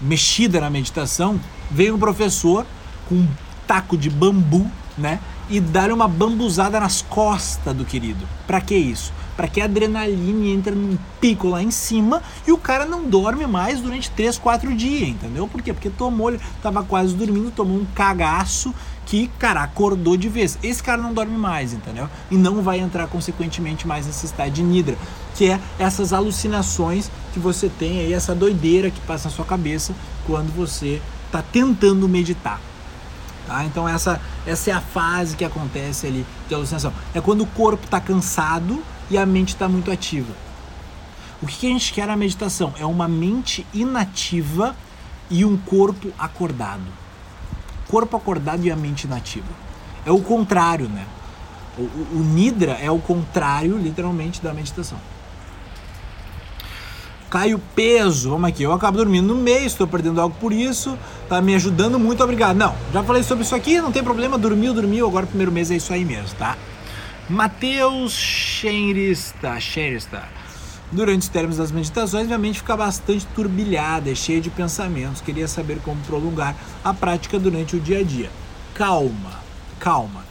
mexida 0.00 0.60
na 0.60 0.68
meditação, 0.68 1.40
vem 1.70 1.90
um 1.90 1.98
professor 1.98 2.66
com 3.08 3.14
um 3.14 3.28
taco 3.66 3.96
de 3.96 4.10
bambu 4.10 4.70
né? 4.98 5.18
e 5.48 5.60
dá 5.60 5.86
uma 5.92 6.06
bambuzada 6.06 6.78
nas 6.78 7.02
costas 7.02 7.74
do 7.74 7.84
querido. 7.84 8.26
Para 8.46 8.60
que 8.60 8.74
isso? 8.74 9.12
Para 9.36 9.48
que 9.48 9.60
a 9.60 9.64
adrenalina 9.64 10.46
entre 10.46 10.74
num 10.74 10.98
pico 11.20 11.48
lá 11.48 11.62
em 11.62 11.70
cima 11.70 12.22
e 12.46 12.52
o 12.52 12.58
cara 12.58 12.84
não 12.84 13.04
dorme 13.04 13.46
mais 13.46 13.80
durante 13.80 14.10
3, 14.10 14.38
4 14.38 14.74
dias, 14.74 15.08
entendeu? 15.10 15.46
Por 15.46 15.62
quê? 15.62 15.72
Porque 15.72 15.90
tomou, 15.90 16.30
ele 16.30 16.40
tava 16.62 16.82
quase 16.82 17.14
dormindo, 17.14 17.50
tomou 17.50 17.78
um 17.78 17.84
cagaço 17.94 18.74
que, 19.06 19.28
cara, 19.38 19.62
acordou 19.62 20.16
de 20.16 20.28
vez. 20.28 20.58
Esse 20.62 20.82
cara 20.82 21.00
não 21.00 21.14
dorme 21.14 21.38
mais, 21.38 21.72
entendeu? 21.72 22.10
E 22.30 22.36
não 22.36 22.60
vai 22.60 22.80
entrar, 22.80 23.06
consequentemente, 23.06 23.86
mais 23.86 24.04
nesse 24.04 24.26
estado 24.26 24.50
de 24.50 24.62
nidra, 24.62 24.98
que 25.34 25.48
é 25.48 25.60
essas 25.78 26.12
alucinações 26.12 27.10
que 27.32 27.38
você 27.38 27.68
tem 27.68 28.00
aí, 28.00 28.12
essa 28.12 28.34
doideira 28.34 28.90
que 28.90 29.00
passa 29.00 29.28
na 29.28 29.34
sua 29.34 29.44
cabeça 29.44 29.94
quando 30.26 30.54
você 30.54 31.00
está 31.26 31.40
tentando 31.40 32.08
meditar. 32.08 32.60
Tá? 33.46 33.64
Então 33.64 33.88
essa, 33.88 34.20
essa 34.44 34.70
é 34.70 34.74
a 34.74 34.80
fase 34.80 35.36
que 35.36 35.44
acontece 35.44 36.06
ali 36.06 36.26
de 36.48 36.54
alucinação. 36.54 36.92
É 37.14 37.20
quando 37.20 37.42
o 37.42 37.46
corpo 37.46 37.84
está 37.84 38.00
cansado 38.00 38.82
e 39.08 39.16
a 39.16 39.24
mente 39.24 39.50
está 39.50 39.68
muito 39.68 39.90
ativa. 39.90 40.34
O 41.40 41.46
que 41.46 41.66
a 41.66 41.70
gente 41.70 41.92
quer 41.92 42.08
na 42.08 42.16
meditação? 42.16 42.74
É 42.78 42.84
uma 42.84 43.06
mente 43.06 43.64
inativa 43.72 44.74
e 45.30 45.44
um 45.44 45.56
corpo 45.56 46.10
acordado. 46.18 47.05
Corpo 47.88 48.16
acordado 48.16 48.64
e 48.64 48.70
a 48.70 48.76
mente 48.76 49.04
inativa. 49.04 49.46
É 50.04 50.10
o 50.10 50.20
contrário, 50.20 50.88
né? 50.88 51.04
O, 51.78 51.82
o, 51.82 52.08
o 52.14 52.18
Nidra 52.22 52.72
é 52.80 52.90
o 52.90 52.98
contrário, 52.98 53.76
literalmente, 53.76 54.42
da 54.42 54.52
meditação. 54.52 54.98
Cai 57.28 57.54
o 57.54 57.58
peso, 57.58 58.30
vamos 58.30 58.48
aqui, 58.48 58.62
eu 58.62 58.72
acabo 58.72 58.96
dormindo 58.96 59.34
no 59.34 59.34
mês, 59.34 59.72
estou 59.72 59.86
perdendo 59.86 60.20
algo 60.20 60.36
por 60.40 60.52
isso, 60.52 60.96
tá 61.28 61.42
me 61.42 61.56
ajudando 61.56 61.98
muito, 61.98 62.22
obrigado. 62.22 62.56
Não, 62.56 62.74
já 62.92 63.02
falei 63.02 63.22
sobre 63.24 63.44
isso 63.44 63.54
aqui, 63.54 63.80
não 63.80 63.90
tem 63.90 64.02
problema, 64.02 64.38
dormiu, 64.38 64.72
dormiu, 64.72 65.06
agora 65.08 65.24
o 65.24 65.28
primeiro 65.28 65.50
mês 65.50 65.70
é 65.70 65.74
isso 65.74 65.92
aí 65.92 66.04
mesmo, 66.04 66.36
tá? 66.38 66.56
Matheus 67.28 68.12
Xerista, 68.12 69.58
Xerista. 69.58 70.22
Durante 70.92 71.22
os 71.22 71.28
termos 71.28 71.56
das 71.56 71.72
meditações, 71.72 72.26
minha 72.26 72.38
mente 72.38 72.60
fica 72.60 72.76
bastante 72.76 73.26
turbilhada, 73.34 74.14
cheia 74.14 74.40
de 74.40 74.50
pensamentos. 74.50 75.20
Queria 75.20 75.48
saber 75.48 75.80
como 75.80 76.00
prolongar 76.02 76.54
a 76.84 76.94
prática 76.94 77.38
durante 77.38 77.74
o 77.74 77.80
dia 77.80 77.98
a 77.98 78.04
dia. 78.04 78.30
Calma, 78.72 79.40
calma. 79.80 80.24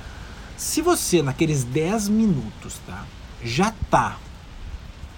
Se 0.55 0.81
você, 0.81 1.21
naqueles 1.21 1.65
10 1.65 2.07
minutos, 2.07 2.79
tá, 2.87 3.03
já 3.43 3.73
tá 3.89 4.17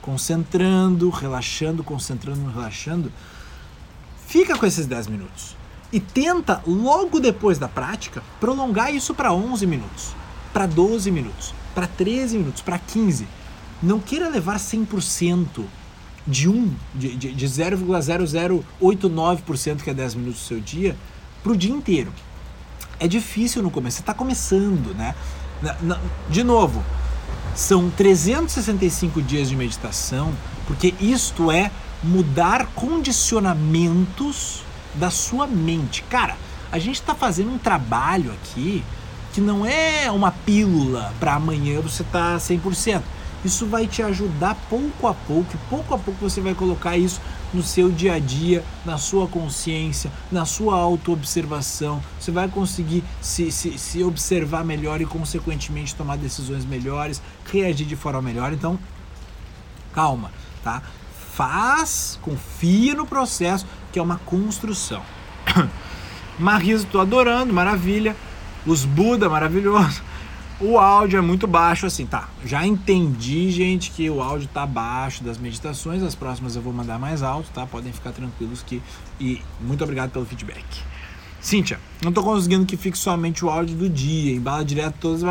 concentrando, 0.02 1.10
relaxando, 1.12 1.84
concentrando, 1.84 2.50
relaxando, 2.50 3.12
fica 4.26 4.58
com 4.58 4.65
esses 4.65 4.88
10 4.88 5.08
minutos. 5.08 5.56
E 5.93 6.00
tenta, 6.00 6.63
logo 6.65 7.19
depois 7.19 7.60
da 7.60 7.67
prática, 7.67 8.23
prolongar 8.39 8.93
isso 8.93 9.13
para 9.13 9.32
11 9.32 9.67
minutos, 9.67 10.15
para 10.52 10.65
12 10.65 11.12
minutos, 11.12 11.54
para 11.76 11.86
13 11.86 12.39
minutos, 12.39 12.62
para 12.63 12.80
15 12.80 13.28
não 13.82 14.00
queira 14.00 14.30
levar 14.30 14.58
100% 14.58 15.66
de 16.26 16.50
um, 16.50 16.74
de, 16.94 17.16
de, 17.16 17.34
de 17.34 17.48
0,0089% 17.48 19.82
que 19.82 19.90
é 19.90 19.94
10 19.94 20.16
minutos 20.16 20.42
do 20.42 20.46
seu 20.46 20.60
dia, 20.60 20.98
para 21.42 21.52
o 21.52 21.58
dia 21.58 21.72
inteiro. 21.72 22.12
É 23.00 23.08
difícil 23.08 23.63
no 23.63 23.72
começo, 23.72 23.98
você 23.98 24.02
está 24.02 24.13
começando, 24.13 24.94
né? 24.96 25.16
De 26.30 26.44
novo, 26.44 26.84
são 27.56 27.90
365 27.90 29.22
dias 29.22 29.48
de 29.50 29.56
meditação, 29.56 30.34
porque 30.66 30.94
isto 31.00 31.50
é 31.52 31.72
mudar 32.04 32.68
condicionamentos 32.76 34.63
da 34.96 35.10
sua 35.10 35.48
mente. 35.48 36.04
Cara, 36.04 36.36
a 36.72 36.80
gente 36.80 36.96
está 36.96 37.16
fazendo 37.16 37.52
um 37.52 37.58
trabalho 37.58 38.32
aqui 38.32 38.84
que 39.34 39.42
não 39.42 39.66
é 39.66 40.10
uma 40.12 40.32
pílula 40.32 41.13
para 41.20 41.36
amanhã 41.36 41.80
você 41.80 42.04
tá 42.04 42.38
100%. 42.38 43.02
Isso 43.45 43.65
vai 43.65 43.88
te 43.88 44.02
ajudar 44.02 44.56
pouco 44.69 45.08
a 45.08 45.13
pouco, 45.13 45.54
e 45.54 45.58
pouco 45.69 45.93
a 45.93 45.97
pouco 45.97 46.19
você 46.19 46.41
vai 46.41 46.54
colocar 46.54 46.97
isso 46.97 47.21
no 47.54 47.63
seu 47.63 47.89
dia 47.89 48.15
a 48.15 48.19
dia, 48.19 48.63
na 48.86 48.97
sua 48.97 49.28
consciência, 49.28 50.12
na 50.32 50.45
sua 50.45 50.76
autoobservação. 50.76 52.02
Você 52.19 52.32
vai 52.32 52.47
conseguir 52.47 53.04
se, 53.21 53.52
se, 53.52 53.78
se 53.78 54.04
observar 54.04 54.65
melhor 54.65 55.02
e, 55.02 55.06
consequentemente, 55.06 55.95
tomar 55.95 56.17
decisões 56.17 56.65
melhores, 56.65 57.21
reagir 57.52 57.86
de 57.86 57.95
forma 57.95 58.21
melhor. 58.21 58.52
Então, 58.52 58.78
calma, 59.93 60.32
tá? 60.63 60.82
Faz, 61.34 62.19
confia 62.21 62.95
no 62.95 63.06
processo, 63.06 63.65
que 63.91 64.00
é 64.00 64.02
uma 64.02 64.17
construção. 64.17 65.04
Marisa, 66.38 66.84
estou 66.84 67.00
adorando, 67.00 67.54
maravilha. 67.54 68.15
Os 68.65 68.84
Buda, 68.84 69.30
maravilhoso. 69.30 70.02
O 70.60 70.80
áudio 70.80 71.20
é 71.20 71.22
muito 71.22 71.46
baixo, 71.46 71.86
assim, 71.86 72.08
tá. 72.08 72.30
Já 72.43 72.65
entendi, 72.65 73.52
gente, 73.52 73.91
que 73.91 74.10
o 74.10 74.24
áudio 74.24 74.50
tá 74.52 74.65
baixo 74.65 75.24
das 75.24 75.38
meditações. 75.38 76.02
As 76.02 76.15
próximas 76.15 76.56
eu 76.56 76.63
vou 76.63 76.74
mandar 76.74 76.98
mais 76.98 77.22
alto, 77.22 77.48
tá? 77.54 77.67
Podem 77.67 77.93
ficar 77.93 78.12
tranquilos 78.12 78.63
que. 78.63 78.82
E 79.20 79.39
muito 79.62 79.84
obrigado 79.84 80.10
pelo 80.10 80.26
feedback. 80.26 80.65
Cíntia, 81.39 81.80
não 82.04 82.12
tô 82.12 82.24
conseguindo 82.24 82.65
que 82.65 82.76
fique 82.76 82.98
somente 82.98 83.46
o 83.46 83.50
áudio 83.50 83.76
do 83.76 83.88
dia, 83.88 84.36
embala 84.36 84.65
direto 84.65 84.96
todas. 85.00 85.22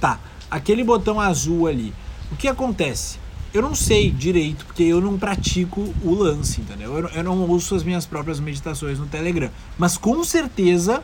Tá, 0.00 0.18
aquele 0.50 0.82
botão 0.82 1.20
azul 1.20 1.66
ali. 1.66 1.92
O 2.32 2.36
que 2.36 2.48
acontece? 2.48 3.18
Eu 3.52 3.60
não 3.60 3.74
sei 3.74 4.10
direito, 4.10 4.64
porque 4.64 4.84
eu 4.84 5.02
não 5.02 5.18
pratico 5.18 5.94
o 6.02 6.14
lance, 6.14 6.62
entendeu? 6.62 6.98
Eu, 6.98 7.08
eu 7.08 7.22
não 7.22 7.38
ouço 7.46 7.74
as 7.74 7.82
minhas 7.82 8.06
próprias 8.06 8.40
meditações 8.40 8.98
no 8.98 9.06
Telegram. 9.06 9.50
Mas 9.78 9.98
com 9.98 10.24
certeza 10.24 11.02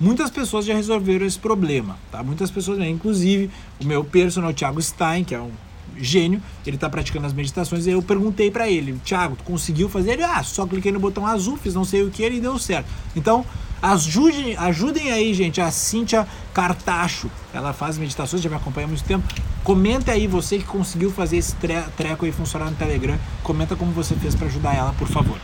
Muitas 0.00 0.30
pessoas 0.30 0.66
já 0.66 0.74
resolveram 0.74 1.24
esse 1.24 1.38
problema, 1.38 1.96
tá? 2.10 2.22
Muitas 2.22 2.50
pessoas, 2.50 2.78
né? 2.78 2.88
inclusive 2.88 3.48
o 3.80 3.86
meu 3.86 4.04
personal 4.04 4.52
Thiago 4.52 4.82
Stein, 4.82 5.22
que 5.22 5.34
é 5.34 5.40
um 5.40 5.52
gênio, 5.96 6.42
ele 6.66 6.76
está 6.76 6.88
praticando 6.88 7.26
as 7.26 7.32
meditações, 7.32 7.86
e 7.86 7.90
eu 7.90 8.02
perguntei 8.02 8.50
para 8.50 8.68
ele, 8.68 8.98
Thiago, 9.04 9.36
tu 9.36 9.44
conseguiu 9.44 9.88
fazer? 9.88 10.12
Ele, 10.12 10.24
ah, 10.24 10.42
só 10.42 10.66
cliquei 10.66 10.90
no 10.90 10.98
botão 10.98 11.24
azul, 11.24 11.56
fiz 11.56 11.74
não 11.74 11.84
sei 11.84 12.02
o 12.02 12.10
que, 12.10 12.22
ele 12.22 12.40
deu 12.40 12.58
certo. 12.58 12.86
Então, 13.14 13.44
ajudem, 13.80 14.56
ajudem 14.56 15.12
aí, 15.12 15.32
gente, 15.32 15.60
a 15.60 15.70
Cíntia 15.70 16.26
Cartacho, 16.52 17.30
ela 17.52 17.72
faz 17.72 17.96
meditações, 17.96 18.42
já 18.42 18.50
me 18.50 18.56
acompanha 18.56 18.86
há 18.86 18.88
muito 18.88 19.04
tempo. 19.04 19.24
Comenta 19.62 20.12
aí, 20.12 20.26
você 20.26 20.58
que 20.58 20.64
conseguiu 20.64 21.10
fazer 21.10 21.36
esse 21.36 21.54
treco 21.96 22.24
aí 22.24 22.32
funcionar 22.32 22.70
no 22.70 22.76
Telegram, 22.76 23.18
comenta 23.42 23.76
como 23.76 23.92
você 23.92 24.14
fez 24.16 24.34
para 24.34 24.48
ajudar 24.48 24.74
ela, 24.74 24.92
por 24.94 25.08
favor. 25.08 25.38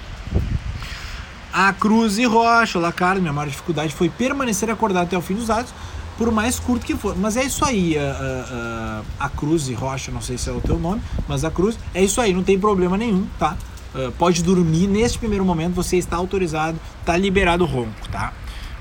A 1.52 1.72
Cruz 1.72 2.16
e 2.18 2.24
Rocha, 2.24 2.78
lá, 2.78 2.92
cara, 2.92 3.18
minha 3.18 3.32
maior 3.32 3.48
dificuldade 3.48 3.92
foi 3.92 4.08
permanecer 4.08 4.70
acordado 4.70 5.06
até 5.06 5.18
o 5.18 5.20
fim 5.20 5.34
dos 5.34 5.50
atos, 5.50 5.74
por 6.16 6.30
mais 6.30 6.60
curto 6.60 6.86
que 6.86 6.94
for. 6.94 7.16
Mas 7.16 7.36
é 7.36 7.44
isso 7.44 7.64
aí, 7.64 7.98
a, 7.98 9.02
a, 9.18 9.26
a, 9.26 9.28
Cruz 9.28 9.68
e 9.68 9.74
Rocha, 9.74 10.12
não 10.12 10.20
sei 10.20 10.38
se 10.38 10.48
é 10.48 10.52
o 10.52 10.60
teu 10.60 10.78
nome, 10.78 11.02
mas 11.26 11.44
a 11.44 11.50
Cruz, 11.50 11.76
é 11.92 12.04
isso 12.04 12.20
aí, 12.20 12.32
não 12.32 12.44
tem 12.44 12.58
problema 12.58 12.96
nenhum, 12.96 13.26
tá? 13.38 13.56
Uh, 13.92 14.12
pode 14.12 14.44
dormir 14.44 14.86
neste 14.86 15.18
primeiro 15.18 15.44
momento, 15.44 15.74
você 15.74 15.96
está 15.96 16.16
autorizado, 16.16 16.78
está 17.00 17.16
liberado 17.16 17.64
o 17.64 17.66
ronco, 17.66 18.08
tá? 18.12 18.32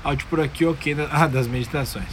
Áudio 0.04 0.26
por 0.30 0.40
aqui, 0.40 0.64
ok, 0.64 0.94
ah, 1.10 1.26
das 1.26 1.48
meditações. 1.48 2.08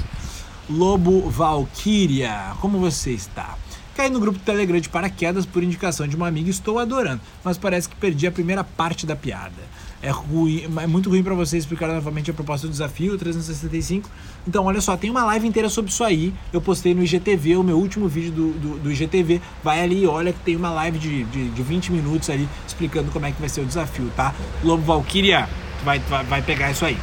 Lobo 0.67 1.29
Valkyria, 1.29 2.53
como 2.59 2.79
você 2.79 3.11
está? 3.11 3.55
Caí 3.95 4.09
no 4.09 4.19
grupo 4.19 4.39
do 4.39 4.43
Telegram 4.43 4.79
de 4.79 4.89
paraquedas 4.89 5.45
por 5.45 5.63
indicação 5.63 6.07
de 6.07 6.15
uma 6.15 6.27
amiga 6.27 6.47
e 6.47 6.51
estou 6.51 6.79
adorando, 6.79 7.21
mas 7.43 7.57
parece 7.57 7.87
que 7.87 7.95
perdi 7.95 8.25
a 8.25 8.31
primeira 8.31 8.63
parte 8.63 9.05
da 9.05 9.15
piada 9.15 9.76
é 10.01 10.09
ruim, 10.09 10.63
é 10.77 10.87
muito 10.87 11.09
ruim 11.09 11.23
para 11.23 11.33
você 11.33 11.57
explicar 11.57 11.87
novamente 11.87 12.29
a 12.29 12.33
proposta 12.33 12.67
do 12.67 12.71
desafio 12.71 13.17
365. 13.17 14.09
Então, 14.47 14.65
olha 14.65 14.79
só, 14.79 14.95
tem 14.95 15.09
uma 15.09 15.25
live 15.25 15.47
inteira 15.47 15.69
sobre 15.69 15.91
isso 15.91 16.03
aí. 16.03 16.33
Eu 16.53 16.61
postei 16.61 16.93
no 16.93 17.03
IGTV, 17.03 17.57
o 17.57 17.63
meu 17.63 17.77
último 17.77 18.07
vídeo 18.07 18.31
do, 18.31 18.53
do, 18.53 18.79
do 18.79 18.91
IGTV. 18.91 19.41
Vai 19.63 19.81
ali 19.81 20.03
e 20.03 20.07
olha 20.07 20.31
que 20.31 20.39
tem 20.39 20.55
uma 20.55 20.69
live 20.69 20.99
de, 20.99 21.23
de, 21.25 21.49
de 21.49 21.63
20 21.63 21.91
minutos 21.91 22.29
ali 22.29 22.47
explicando 22.67 23.11
como 23.11 23.25
é 23.25 23.31
que 23.31 23.39
vai 23.39 23.49
ser 23.49 23.61
o 23.61 23.65
desafio, 23.65 24.11
tá? 24.15 24.33
Lobo 24.63 24.83
Valkyria 24.83 25.49
vai, 25.83 25.99
vai, 25.99 26.23
vai 26.23 26.41
pegar 26.41 26.71
isso 26.71 26.85
aí. 26.85 26.97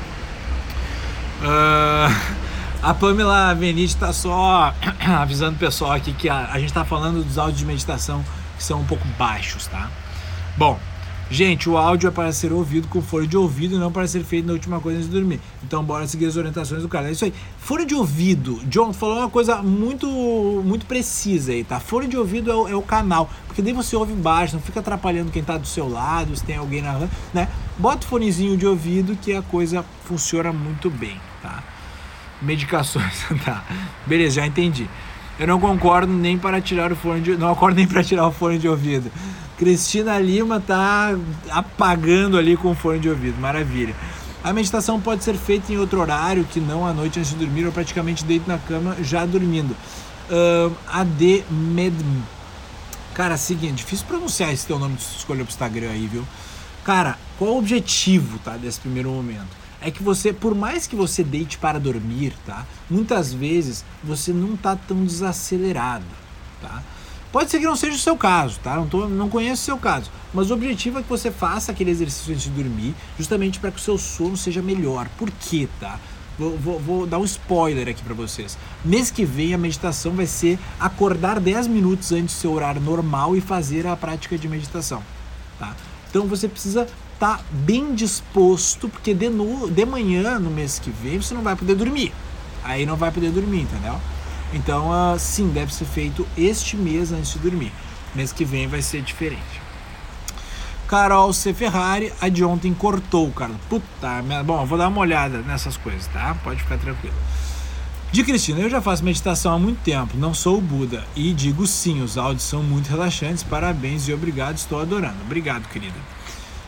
Uh, 1.42 2.44
a 2.80 2.94
Pamela 2.94 3.54
Venite 3.54 3.96
tá 3.96 4.12
só 4.12 4.72
avisando 5.20 5.56
o 5.56 5.58
pessoal 5.58 5.92
aqui 5.92 6.12
que 6.12 6.28
a, 6.28 6.50
a 6.52 6.60
gente 6.60 6.72
tá 6.72 6.84
falando 6.84 7.24
dos 7.24 7.38
áudios 7.38 7.58
de 7.58 7.66
meditação 7.66 8.24
que 8.56 8.62
são 8.62 8.80
um 8.80 8.84
pouco 8.84 9.06
baixos, 9.18 9.66
tá? 9.66 9.90
Bom, 10.56 10.78
Gente, 11.34 11.68
o 11.68 11.76
áudio 11.76 12.06
é 12.06 12.12
para 12.12 12.30
ser 12.30 12.52
ouvido 12.52 12.86
com 12.86 13.02
fone 13.02 13.26
de 13.26 13.36
ouvido 13.36 13.74
e 13.74 13.78
não 13.78 13.90
para 13.90 14.06
ser 14.06 14.22
feito 14.22 14.46
na 14.46 14.52
última 14.52 14.78
coisa 14.78 14.98
antes 14.98 15.10
de 15.10 15.18
dormir. 15.18 15.40
Então, 15.64 15.82
bora 15.82 16.06
seguir 16.06 16.26
as 16.26 16.36
orientações 16.36 16.82
do 16.82 16.88
cara. 16.88 17.08
É 17.08 17.10
isso 17.10 17.24
aí. 17.24 17.34
Fone 17.58 17.84
de 17.84 17.92
ouvido. 17.92 18.60
John 18.66 18.92
falou 18.92 19.18
uma 19.18 19.28
coisa 19.28 19.60
muito 19.60 20.06
muito 20.64 20.86
precisa 20.86 21.50
aí, 21.50 21.64
tá? 21.64 21.80
Fone 21.80 22.06
de 22.06 22.16
ouvido 22.16 22.52
é 22.52 22.54
o, 22.54 22.68
é 22.68 22.76
o 22.76 22.82
canal. 22.82 23.28
Porque 23.48 23.60
daí 23.60 23.72
você 23.72 23.96
ouve 23.96 24.12
embaixo, 24.12 24.54
não 24.54 24.62
fica 24.62 24.78
atrapalhando 24.78 25.32
quem 25.32 25.42
tá 25.42 25.58
do 25.58 25.66
seu 25.66 25.88
lado, 25.88 26.36
se 26.36 26.44
tem 26.44 26.56
alguém 26.56 26.80
na 26.80 27.08
né? 27.32 27.48
Bota 27.76 28.06
o 28.06 28.08
fonezinho 28.08 28.56
de 28.56 28.64
ouvido 28.64 29.18
que 29.20 29.34
a 29.34 29.42
coisa 29.42 29.84
funciona 30.04 30.52
muito 30.52 30.88
bem, 30.88 31.20
tá? 31.42 31.64
Medicações, 32.40 33.24
tá? 33.44 33.64
Beleza, 34.06 34.36
já 34.36 34.46
entendi. 34.46 34.88
Eu 35.38 35.46
não 35.46 35.58
concordo 35.58 36.12
nem 36.12 36.38
para 36.38 36.60
tirar 36.60 36.92
o 36.92 36.96
fone 36.96 37.20
de, 37.20 37.36
não 37.36 37.48
concordo 37.48 37.76
nem 37.76 37.86
para 37.86 38.04
tirar 38.04 38.26
o 38.26 38.32
fone 38.32 38.58
de 38.58 38.68
ouvido. 38.68 39.10
Cristina 39.58 40.18
Lima 40.18 40.60
tá 40.60 41.16
apagando 41.50 42.36
ali 42.38 42.56
com 42.56 42.70
o 42.70 42.74
fone 42.74 42.98
de 43.00 43.08
ouvido, 43.08 43.40
maravilha. 43.40 43.94
A 44.42 44.52
meditação 44.52 45.00
pode 45.00 45.24
ser 45.24 45.34
feita 45.34 45.72
em 45.72 45.78
outro 45.78 46.00
horário 46.00 46.44
que 46.44 46.60
não 46.60 46.86
à 46.86 46.92
noite 46.92 47.18
antes 47.18 47.30
de 47.30 47.36
dormir 47.36 47.64
ou 47.64 47.72
praticamente 47.72 48.24
deito 48.24 48.46
na 48.48 48.58
cama 48.58 48.96
já 49.00 49.24
dormindo. 49.24 49.74
Uh, 50.28 50.74
AD 50.86 51.44
Medm. 51.50 52.22
Cara, 53.14 53.36
seguinte, 53.36 53.76
difícil 53.76 54.06
pronunciar 54.06 54.52
esse 54.52 54.66
teu 54.66 54.78
nome 54.78 54.96
que 54.96 55.02
você 55.02 55.16
escolheu 55.16 55.44
pro 55.44 55.52
Instagram 55.52 55.90
aí, 55.90 56.06
viu? 56.06 56.26
Cara, 56.84 57.16
qual 57.38 57.52
o 57.52 57.58
objetivo, 57.58 58.38
tá, 58.40 58.56
desse 58.56 58.80
primeiro 58.80 59.10
momento? 59.10 59.63
É 59.84 59.90
que 59.90 60.02
você, 60.02 60.32
por 60.32 60.54
mais 60.54 60.86
que 60.86 60.96
você 60.96 61.22
deite 61.22 61.58
para 61.58 61.78
dormir, 61.78 62.32
tá? 62.46 62.66
Muitas 62.88 63.34
vezes 63.34 63.84
você 64.02 64.32
não 64.32 64.56
tá 64.56 64.74
tão 64.74 65.04
desacelerado, 65.04 66.06
tá? 66.60 66.82
Pode 67.30 67.50
ser 67.50 67.58
que 67.58 67.66
não 67.66 67.76
seja 67.76 67.96
o 67.96 68.00
seu 68.00 68.16
caso, 68.16 68.58
tá? 68.60 68.76
Não, 68.76 68.86
tô, 68.86 69.06
não 69.06 69.28
conheço 69.28 69.62
o 69.62 69.64
seu 69.64 69.76
caso. 69.76 70.10
Mas 70.32 70.50
o 70.50 70.54
objetivo 70.54 71.00
é 71.00 71.02
que 71.02 71.08
você 71.08 71.30
faça 71.30 71.70
aquele 71.70 71.90
exercício 71.90 72.32
antes 72.32 72.44
de 72.44 72.50
dormir, 72.50 72.94
justamente 73.18 73.58
para 73.58 73.70
que 73.70 73.78
o 73.78 73.82
seu 73.82 73.98
sono 73.98 74.36
seja 74.36 74.62
melhor. 74.62 75.06
Por 75.18 75.30
quê, 75.30 75.68
tá? 75.78 75.98
Vou, 76.38 76.56
vou, 76.56 76.80
vou, 76.80 77.06
dar 77.06 77.18
um 77.18 77.24
spoiler 77.24 77.88
aqui 77.88 78.02
para 78.02 78.14
vocês. 78.14 78.56
Mês 78.84 79.10
que 79.10 79.24
vem 79.24 79.52
a 79.52 79.58
meditação 79.58 80.12
vai 80.12 80.26
ser 80.26 80.58
acordar 80.80 81.38
10 81.38 81.66
minutos 81.66 82.10
antes 82.10 82.36
do 82.36 82.40
seu 82.40 82.52
horário 82.52 82.80
normal 82.80 83.36
e 83.36 83.40
fazer 83.40 83.86
a 83.86 83.94
prática 83.94 84.38
de 84.38 84.48
meditação, 84.48 85.02
tá? 85.58 85.76
Então 86.08 86.26
você 86.26 86.48
precisa 86.48 86.86
estar 87.24 87.38
tá 87.38 87.44
bem 87.50 87.94
disposto, 87.94 88.88
porque 88.88 89.14
de, 89.14 89.30
no, 89.30 89.70
de 89.70 89.86
manhã, 89.86 90.38
no 90.38 90.50
mês 90.50 90.78
que 90.78 90.90
vem, 90.90 91.20
você 91.20 91.32
não 91.32 91.42
vai 91.42 91.56
poder 91.56 91.74
dormir. 91.74 92.12
Aí 92.62 92.84
não 92.84 92.96
vai 92.96 93.10
poder 93.10 93.30
dormir, 93.30 93.62
entendeu? 93.62 93.98
Então, 94.52 94.90
uh, 94.90 95.18
sim, 95.18 95.48
deve 95.48 95.72
ser 95.72 95.86
feito 95.86 96.26
este 96.36 96.76
mês 96.76 97.12
antes 97.12 97.32
de 97.32 97.38
dormir. 97.38 97.72
Mês 98.14 98.32
que 98.32 98.44
vem 98.44 98.66
vai 98.66 98.82
ser 98.82 99.02
diferente. 99.02 99.62
Carol 100.86 101.32
C. 101.32 101.54
Ferrari, 101.54 102.12
a 102.20 102.28
de 102.28 102.44
ontem 102.44 102.74
cortou, 102.74 103.30
cara. 103.32 103.54
Puta 103.68 104.22
merda. 104.22 104.44
Bom, 104.44 104.60
eu 104.60 104.66
vou 104.66 104.76
dar 104.76 104.88
uma 104.88 105.00
olhada 105.00 105.38
nessas 105.38 105.76
coisas, 105.78 106.06
tá? 106.08 106.36
Pode 106.44 106.62
ficar 106.62 106.78
tranquilo. 106.78 107.16
De 108.12 108.22
Cristina, 108.22 108.60
eu 108.60 108.70
já 108.70 108.80
faço 108.80 109.02
meditação 109.02 109.52
há 109.52 109.58
muito 109.58 109.82
tempo, 109.82 110.16
não 110.16 110.32
sou 110.32 110.58
o 110.58 110.60
Buda. 110.60 111.04
E 111.16 111.32
digo 111.32 111.66
sim, 111.66 112.00
os 112.00 112.16
áudios 112.16 112.44
são 112.44 112.62
muito 112.62 112.88
relaxantes. 112.88 113.42
Parabéns 113.42 114.06
e 114.06 114.12
obrigado, 114.12 114.56
estou 114.56 114.80
adorando. 114.80 115.16
Obrigado, 115.24 115.66
querida. 115.68 115.98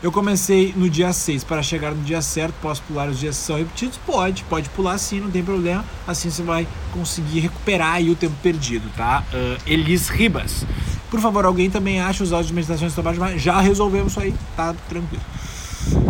Eu 0.01 0.11
comecei 0.11 0.73
no 0.75 0.87
dia 0.87 1.11
6 1.11 1.43
para 1.43 1.63
chegar 1.63 1.91
no 1.91 2.03
dia 2.03 2.21
certo, 2.21 2.53
posso 2.61 2.83
pular 2.83 3.09
os 3.09 3.19
dias 3.19 3.35
que 3.35 3.43
são 3.43 3.57
repetidos? 3.57 3.97
Pode, 4.05 4.43
pode 4.43 4.69
pular 4.69 4.95
sim, 4.99 5.19
não 5.19 5.31
tem 5.31 5.43
problema. 5.43 5.83
Assim 6.05 6.29
você 6.29 6.43
vai 6.43 6.67
conseguir 6.93 7.39
recuperar 7.39 7.93
aí 7.93 8.11
o 8.11 8.15
tempo 8.15 8.35
perdido, 8.43 8.87
tá? 8.95 9.23
Uh, 9.33 9.59
Elis 9.65 10.07
Ribas. 10.09 10.65
Por 11.09 11.19
favor, 11.19 11.45
alguém 11.45 11.69
também 11.69 11.99
acha 11.99 12.23
os 12.23 12.31
áudios 12.31 12.49
de 12.49 12.53
meditações 12.53 12.93
de 12.93 13.01
trabalho? 13.01 13.39
Já 13.39 13.59
resolvemos 13.59 14.11
isso 14.11 14.19
aí, 14.19 14.35
tá 14.55 14.75
tranquilo. 14.87 15.23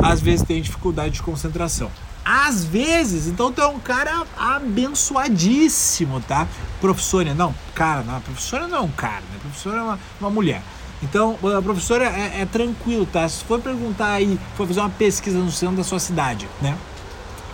Às 0.04 0.20
vezes 0.20 0.46
tem 0.46 0.62
dificuldade 0.62 1.14
de 1.16 1.22
concentração. 1.22 1.90
Às 2.26 2.66
vezes, 2.66 3.28
então 3.28 3.54
tu 3.54 3.62
é 3.62 3.68
um 3.68 3.80
cara 3.80 4.26
abençoadíssimo, 4.38 6.20
tá? 6.20 6.46
Professora, 6.82 7.34
não, 7.34 7.56
cara, 7.74 8.04
não, 8.04 8.20
professora 8.20 8.68
não 8.68 8.78
é 8.80 8.82
um 8.82 8.92
cara, 8.92 9.22
né? 9.32 9.38
Professora 9.40 9.78
é 9.78 9.82
uma, 9.82 10.00
uma 10.20 10.30
mulher. 10.30 10.62
Então, 11.02 11.38
a 11.58 11.62
professora 11.62 12.06
é, 12.06 12.42
é, 12.42 12.46
tranquilo, 12.46 13.06
tá? 13.06 13.28
Se 13.30 13.44
for 13.44 13.62
perguntar 13.62 14.14
aí, 14.14 14.40
for 14.56 14.68
fazer 14.68 14.80
uma 14.80 14.90
pesquisa 14.90 15.38
no 15.38 15.52
centro 15.52 15.78
da 15.78 15.84
sua 15.84 16.00
cidade, 16.00 16.48
né? 16.62 16.76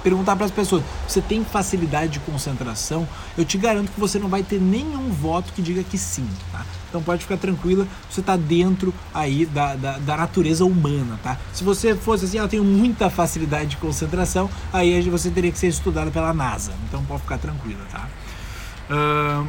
Perguntar 0.02 0.36
para 0.36 0.46
as 0.46 0.52
pessoas, 0.52 0.84
você 1.08 1.22
tem 1.22 1.44
facilidade 1.46 2.14
de 2.14 2.20
concentração? 2.20 3.08
Eu 3.38 3.46
te 3.46 3.58
garanto 3.58 3.92
que 3.92 4.00
você 4.00 4.20
não 4.20 4.28
vai 4.28 4.44
ter 4.44 4.60
nenhum 4.60 5.10
voto 5.10 5.54
que 5.54 5.62
diga 5.62 5.84
que 5.84 5.98
sim, 5.98 6.28
tá? 6.52 6.66
Então 6.90 7.02
pode 7.02 7.24
ficar 7.24 7.38
tranquila, 7.38 7.88
você 8.10 8.20
está 8.20 8.36
dentro 8.36 8.94
aí 9.14 9.46
da, 9.46 9.76
da, 9.76 9.98
da, 9.98 10.18
natureza 10.18 10.64
humana, 10.66 11.20
tá? 11.24 11.38
Se 11.54 11.64
você 11.64 11.96
fosse 11.96 12.26
assim, 12.26 12.38
ah, 12.38 12.44
eu 12.44 12.48
tenho 12.48 12.64
muita 12.64 13.10
facilidade 13.10 13.72
de 13.72 13.78
concentração, 13.78 14.50
aí 14.72 15.02
você 15.10 15.32
teria 15.32 15.52
que 15.52 15.58
ser 15.58 15.68
estudado 15.68 16.12
pela 16.12 16.34
NASA. 16.34 16.74
Então 16.88 17.04
pode 17.06 17.22
ficar 17.22 17.38
tranquila, 17.38 17.82
tá? 17.92 18.08
Uh, 18.90 19.48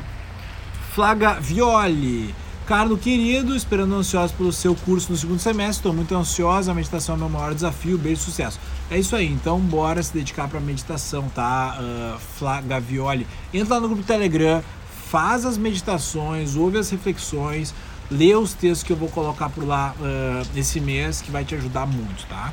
Flaga 0.94 1.40
Violi. 1.40 2.34
Carlos 2.66 2.98
querido, 2.98 3.54
esperando 3.54 3.94
ansioso 3.94 4.32
pelo 4.32 4.50
seu 4.50 4.74
curso 4.74 5.12
no 5.12 5.18
segundo 5.18 5.38
semestre, 5.38 5.76
estou 5.76 5.92
muito 5.92 6.14
ansiosa, 6.14 6.72
a 6.72 6.74
meditação 6.74 7.14
é 7.14 7.16
o 7.16 7.20
meu 7.20 7.28
maior 7.28 7.54
desafio, 7.54 7.98
beijo 7.98 8.22
sucesso. 8.22 8.58
É 8.90 8.98
isso 8.98 9.14
aí, 9.14 9.30
então 9.30 9.60
bora 9.60 10.02
se 10.02 10.14
dedicar 10.14 10.48
para 10.48 10.58
meditação, 10.60 11.28
tá? 11.34 11.78
Uh, 11.78 12.18
Flá 12.38 12.62
Gavioli. 12.62 13.26
Entra 13.52 13.74
lá 13.74 13.80
no 13.80 13.88
grupo 13.88 14.02
Telegram, 14.02 14.62
faz 15.10 15.44
as 15.44 15.58
meditações, 15.58 16.56
ouve 16.56 16.78
as 16.78 16.88
reflexões, 16.88 17.74
lê 18.10 18.34
os 18.34 18.54
textos 18.54 18.82
que 18.82 18.92
eu 18.92 18.96
vou 18.96 19.10
colocar 19.10 19.50
por 19.50 19.66
lá 19.66 19.94
uh, 20.00 20.58
esse 20.58 20.80
mês, 20.80 21.20
que 21.20 21.30
vai 21.30 21.44
te 21.44 21.54
ajudar 21.54 21.86
muito, 21.86 22.26
tá? 22.26 22.50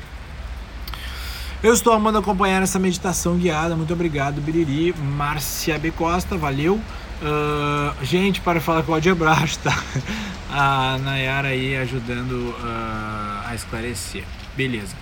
Eu 1.62 1.72
estou 1.72 1.92
amando 1.92 2.18
acompanhar 2.18 2.62
essa 2.62 2.78
meditação 2.78 3.36
guiada, 3.36 3.74
muito 3.74 3.94
obrigado, 3.94 4.42
Biriri. 4.42 4.92
Márcia 4.92 5.78
B. 5.78 5.90
Costa, 5.90 6.36
valeu. 6.36 6.78
Uh, 7.22 8.04
gente, 8.04 8.40
para 8.40 8.60
falar 8.60 8.82
com 8.82 8.92
o 8.92 8.94
Abraço, 8.96 9.58
tá? 9.60 9.72
A 10.50 10.98
Nayara 10.98 11.48
aí 11.48 11.76
ajudando 11.76 12.32
uh, 12.32 13.46
a 13.46 13.54
esclarecer. 13.54 14.24
Beleza. 14.54 14.94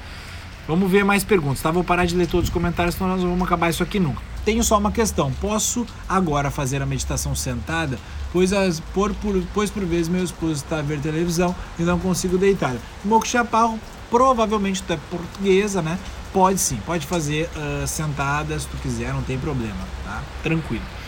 Vamos 0.68 0.88
ver 0.88 1.04
mais 1.04 1.24
perguntas, 1.24 1.60
tá? 1.60 1.70
Vou 1.70 1.82
parar 1.82 2.04
de 2.04 2.14
ler 2.14 2.28
todos 2.28 2.48
os 2.48 2.54
comentários, 2.54 2.94
senão 2.94 3.10
nós 3.10 3.22
vamos 3.22 3.42
acabar 3.42 3.70
isso 3.70 3.82
aqui 3.82 3.98
nunca. 3.98 4.22
Tenho 4.44 4.62
só 4.62 4.78
uma 4.78 4.92
questão. 4.92 5.32
Posso 5.40 5.84
agora 6.08 6.50
fazer 6.50 6.80
a 6.82 6.86
meditação 6.86 7.34
sentada? 7.34 7.98
Pois, 8.32 8.52
as, 8.52 8.78
por, 8.78 9.12
por, 9.14 9.42
pois 9.52 9.70
por 9.70 9.84
vezes 9.84 10.08
meu 10.08 10.22
esposo 10.22 10.52
está 10.52 10.78
a 10.78 10.82
ver 10.82 11.00
televisão 11.00 11.56
e 11.78 11.82
não 11.82 11.98
consigo 11.98 12.38
deitar. 12.38 12.76
Moksha 13.04 13.38
Chaparro, 13.38 13.80
provavelmente 14.08 14.82
tu 14.82 14.92
é 14.92 14.98
portuguesa, 15.10 15.82
né? 15.82 15.98
Pode 16.32 16.60
sim, 16.60 16.78
pode 16.86 17.06
fazer 17.06 17.50
uh, 17.56 17.86
sentada 17.88 18.56
se 18.56 18.68
tu 18.68 18.76
quiser, 18.76 19.12
não 19.12 19.22
tem 19.22 19.36
problema, 19.36 19.80
tá? 20.04 20.22
Tranquilo. 20.44 20.99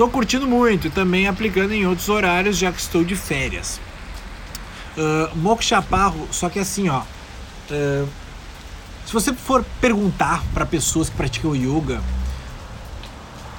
Estou 0.00 0.08
curtindo 0.08 0.46
muito 0.46 0.86
e 0.86 0.90
também 0.90 1.28
aplicando 1.28 1.74
em 1.74 1.86
outros 1.86 2.08
horários, 2.08 2.56
já 2.56 2.72
que 2.72 2.80
estou 2.80 3.04
de 3.04 3.14
férias. 3.14 3.78
Uh, 4.96 5.36
Moksha 5.36 5.82
Parro, 5.82 6.26
só 6.32 6.48
que 6.48 6.58
assim, 6.58 6.88
ó. 6.88 7.02
Uh, 7.70 8.08
se 9.04 9.12
você 9.12 9.34
for 9.34 9.62
perguntar 9.78 10.42
para 10.54 10.64
pessoas 10.64 11.10
que 11.10 11.16
praticam 11.16 11.54
yoga 11.54 12.00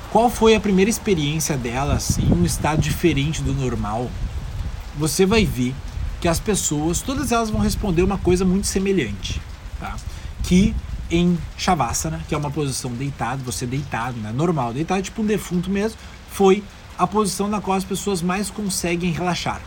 qual 0.10 0.32
foi 0.32 0.56
a 0.56 0.60
primeira 0.60 0.90
experiência 0.90 1.56
dela, 1.56 1.94
assim, 1.94 2.28
um 2.34 2.44
estado 2.44 2.82
diferente 2.82 3.44
do 3.44 3.54
normal, 3.54 4.10
você 4.98 5.28
vai 5.28 5.46
ver 5.46 5.76
que 6.20 6.28
as 6.28 6.40
pessoas, 6.40 7.04
todas 7.04 7.32
elas 7.32 7.52
vão 7.52 7.62
responder 7.62 8.02
uma 8.02 8.18
coisa 8.18 8.44
muito 8.44 8.66
semelhante, 8.66 9.40
tá? 9.80 9.96
Que 10.42 10.76
em 11.12 11.38
Shavasana, 11.56 12.20
que 12.28 12.34
é 12.34 12.38
uma 12.38 12.50
posição 12.50 12.92
deitado, 12.94 13.44
você 13.44 13.68
deitado, 13.68 14.18
né? 14.18 14.32
Normal, 14.34 14.74
deitado 14.74 15.04
tipo 15.04 15.22
um 15.22 15.26
defunto 15.26 15.70
mesmo, 15.70 16.00
foi 16.32 16.64
a 16.98 17.06
posição 17.06 17.48
na 17.48 17.62
qual 17.62 17.78
as 17.78 17.84
pessoas 17.84 18.22
mais 18.22 18.50
conseguem 18.50 19.12
relaxar. 19.12 19.62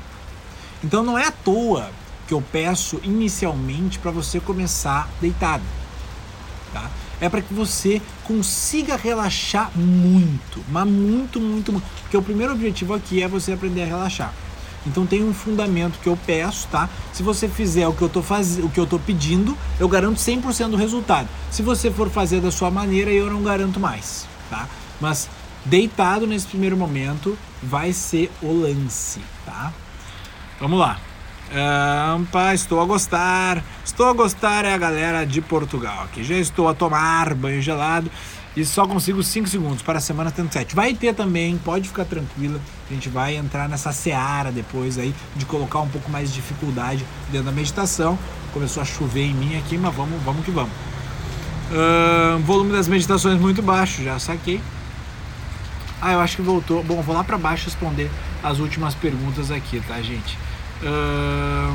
Então 0.82 1.02
não 1.02 1.18
é 1.18 1.26
à 1.26 1.30
toa 1.30 1.90
que 2.26 2.34
eu 2.34 2.42
peço 2.42 3.00
inicialmente 3.04 3.98
para 3.98 4.10
você 4.10 4.40
começar 4.40 5.08
deitado. 5.20 5.62
Tá? 6.72 6.90
É 7.20 7.28
para 7.28 7.42
que 7.42 7.54
você 7.54 8.02
consiga 8.24 8.96
relaxar 8.96 9.70
muito, 9.76 10.64
mas 10.68 10.86
muito, 10.86 11.40
muito, 11.40 11.72
muito. 11.72 11.86
Porque 12.02 12.16
o 12.16 12.22
primeiro 12.22 12.52
objetivo 12.52 12.94
aqui 12.94 13.22
é 13.22 13.28
você 13.28 13.52
aprender 13.52 13.82
a 13.82 13.86
relaxar. 13.86 14.32
Então 14.86 15.06
tem 15.06 15.24
um 15.24 15.32
fundamento 15.32 15.98
que 16.00 16.08
eu 16.08 16.18
peço, 16.26 16.68
tá? 16.68 16.90
Se 17.12 17.22
você 17.22 17.48
fizer 17.48 17.88
o 17.88 17.94
que 17.94 18.02
eu 18.02 18.08
tô 18.08 18.22
fazendo, 18.22 18.66
o 18.66 18.70
que 18.70 18.78
eu 18.78 18.86
tô 18.86 18.98
pedindo, 18.98 19.56
eu 19.80 19.88
garanto 19.88 20.18
100% 20.18 20.68
do 20.68 20.76
resultado. 20.76 21.28
Se 21.50 21.62
você 21.62 21.90
for 21.90 22.10
fazer 22.10 22.40
da 22.40 22.50
sua 22.50 22.70
maneira, 22.70 23.10
eu 23.10 23.30
não 23.30 23.42
garanto 23.42 23.80
mais, 23.80 24.26
tá? 24.50 24.68
Mas 25.00 25.28
deitado 25.64 26.26
nesse 26.26 26.46
primeiro 26.46 26.76
momento 26.76 27.38
vai 27.62 27.92
ser 27.92 28.30
o 28.42 28.52
lance, 28.52 29.20
tá? 29.44 29.72
Vamos 30.60 30.78
lá. 30.78 30.98
Ampa, 32.16 32.54
estou 32.54 32.80
a 32.80 32.84
gostar. 32.84 33.62
Estou 33.84 34.06
a 34.06 34.12
gostar 34.12 34.64
é 34.64 34.74
a 34.74 34.78
galera 34.78 35.24
de 35.24 35.40
Portugal 35.40 36.04
aqui. 36.04 36.24
Já 36.24 36.36
estou 36.36 36.68
a 36.68 36.74
tomar 36.74 37.34
banho 37.34 37.60
gelado 37.60 38.10
e 38.56 38.64
só 38.64 38.86
consigo 38.86 39.22
5 39.22 39.48
segundos 39.48 39.82
para 39.82 39.98
a 39.98 40.00
semana 40.00 40.30
37. 40.30 40.74
Vai 40.74 40.94
ter 40.94 41.14
também, 41.14 41.58
pode 41.58 41.88
ficar 41.88 42.04
tranquila. 42.04 42.60
A 42.88 42.92
gente 42.92 43.08
vai 43.08 43.36
entrar 43.36 43.68
nessa 43.68 43.92
seara 43.92 44.50
depois 44.50 44.98
aí 44.98 45.14
de 45.36 45.44
colocar 45.44 45.80
um 45.80 45.88
pouco 45.88 46.10
mais 46.10 46.30
de 46.30 46.36
dificuldade 46.36 47.04
dentro 47.30 47.46
da 47.46 47.52
meditação. 47.52 48.18
Começou 48.52 48.82
a 48.82 48.86
chover 48.86 49.24
em 49.24 49.34
mim 49.34 49.56
aqui, 49.56 49.76
mas 49.76 49.94
vamos, 49.94 50.22
vamos 50.22 50.44
que 50.44 50.50
vamos. 50.50 50.72
Uh, 51.70 52.38
volume 52.40 52.72
das 52.72 52.86
meditações 52.86 53.40
muito 53.40 53.62
baixo, 53.62 54.02
já 54.02 54.18
saquei. 54.18 54.60
Ah, 56.04 56.12
eu 56.12 56.20
acho 56.20 56.36
que 56.36 56.42
voltou. 56.42 56.84
Bom, 56.84 57.00
vou 57.00 57.14
lá 57.14 57.24
para 57.24 57.38
baixo 57.38 57.64
responder 57.64 58.10
as 58.42 58.58
últimas 58.58 58.94
perguntas 58.94 59.50
aqui, 59.50 59.82
tá, 59.88 60.02
gente? 60.02 60.36
Uh... 60.82 61.74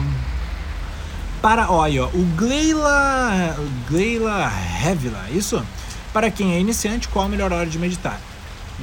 Para, 1.42 1.72
olha, 1.72 2.06
o 2.06 2.26
Gleila, 2.38 3.58
Gleila 3.90 4.52
Hevila, 4.86 5.26
isso? 5.32 5.66
Para 6.14 6.30
quem 6.30 6.54
é 6.54 6.60
iniciante, 6.60 7.08
qual 7.08 7.26
a 7.26 7.30
melhor 7.30 7.52
hora 7.52 7.66
de 7.66 7.80
meditar? 7.80 8.22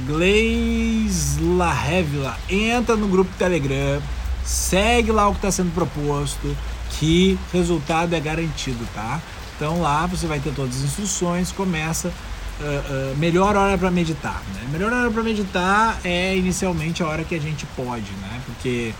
Gleisla 0.05 1.71
Hevila, 1.71 2.37
entra 2.49 2.97
no 2.97 3.07
grupo 3.07 3.31
Telegram, 3.37 4.01
segue 4.43 5.13
lá 5.13 5.29
o 5.29 5.31
que 5.31 5.37
está 5.37 5.51
sendo 5.51 5.73
proposto, 5.73 6.57
que 6.91 7.39
resultado 7.53 8.13
é 8.13 8.19
garantido, 8.19 8.85
tá? 8.93 9.21
Então 9.55 9.79
lá 9.79 10.07
você 10.07 10.27
vai 10.27 10.39
ter 10.39 10.53
todas 10.53 10.75
as 10.75 10.83
instruções, 10.83 11.53
começa 11.53 12.11
uh, 12.59 13.17
melhor 13.17 13.55
hora 13.55 13.77
para 13.77 13.91
meditar. 13.91 14.41
Né? 14.53 14.61
Melhor 14.71 14.91
hora 14.91 15.11
para 15.11 15.23
meditar 15.23 15.99
é 16.03 16.35
inicialmente 16.35 17.03
a 17.03 17.07
hora 17.07 17.23
que 17.23 17.35
a 17.35 17.39
gente 17.39 17.65
pode, 17.75 18.11
né? 18.21 18.41
Porque 18.45 18.93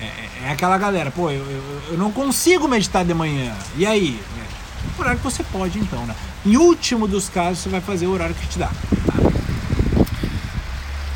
é, 0.00 0.04
é, 0.04 0.28
é 0.46 0.50
aquela 0.50 0.78
galera, 0.78 1.10
pô, 1.10 1.30
eu, 1.30 1.44
eu, 1.44 1.82
eu, 1.90 1.98
não 1.98 2.10
consigo 2.10 2.66
meditar 2.66 3.04
de 3.04 3.14
manhã. 3.14 3.54
E 3.76 3.86
aí? 3.86 4.20
É, 4.38 4.96
por 4.96 5.06
hora 5.06 5.16
que 5.16 5.22
você 5.22 5.42
pode 5.44 5.78
então, 5.78 6.04
né? 6.06 6.14
Em 6.44 6.56
último 6.56 7.06
dos 7.06 7.28
casos, 7.28 7.58
você 7.58 7.68
vai 7.68 7.80
fazer 7.80 8.06
o 8.06 8.12
horário 8.12 8.34
que 8.34 8.46
te 8.46 8.58
dá. 8.58 8.70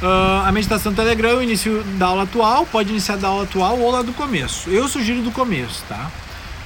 Uh, 0.02 0.44
a 0.44 0.52
meditação 0.52 0.92
Telegram, 0.92 1.38
o 1.38 1.42
início 1.42 1.82
da 1.98 2.06
aula 2.06 2.24
atual, 2.24 2.66
pode 2.66 2.90
iniciar 2.90 3.16
da 3.16 3.28
aula 3.28 3.44
atual 3.44 3.78
ou 3.78 3.90
lá 3.90 4.02
do 4.02 4.12
começo. 4.12 4.68
Eu 4.68 4.86
sugiro 4.86 5.22
do 5.22 5.30
começo, 5.30 5.82
tá? 5.88 6.10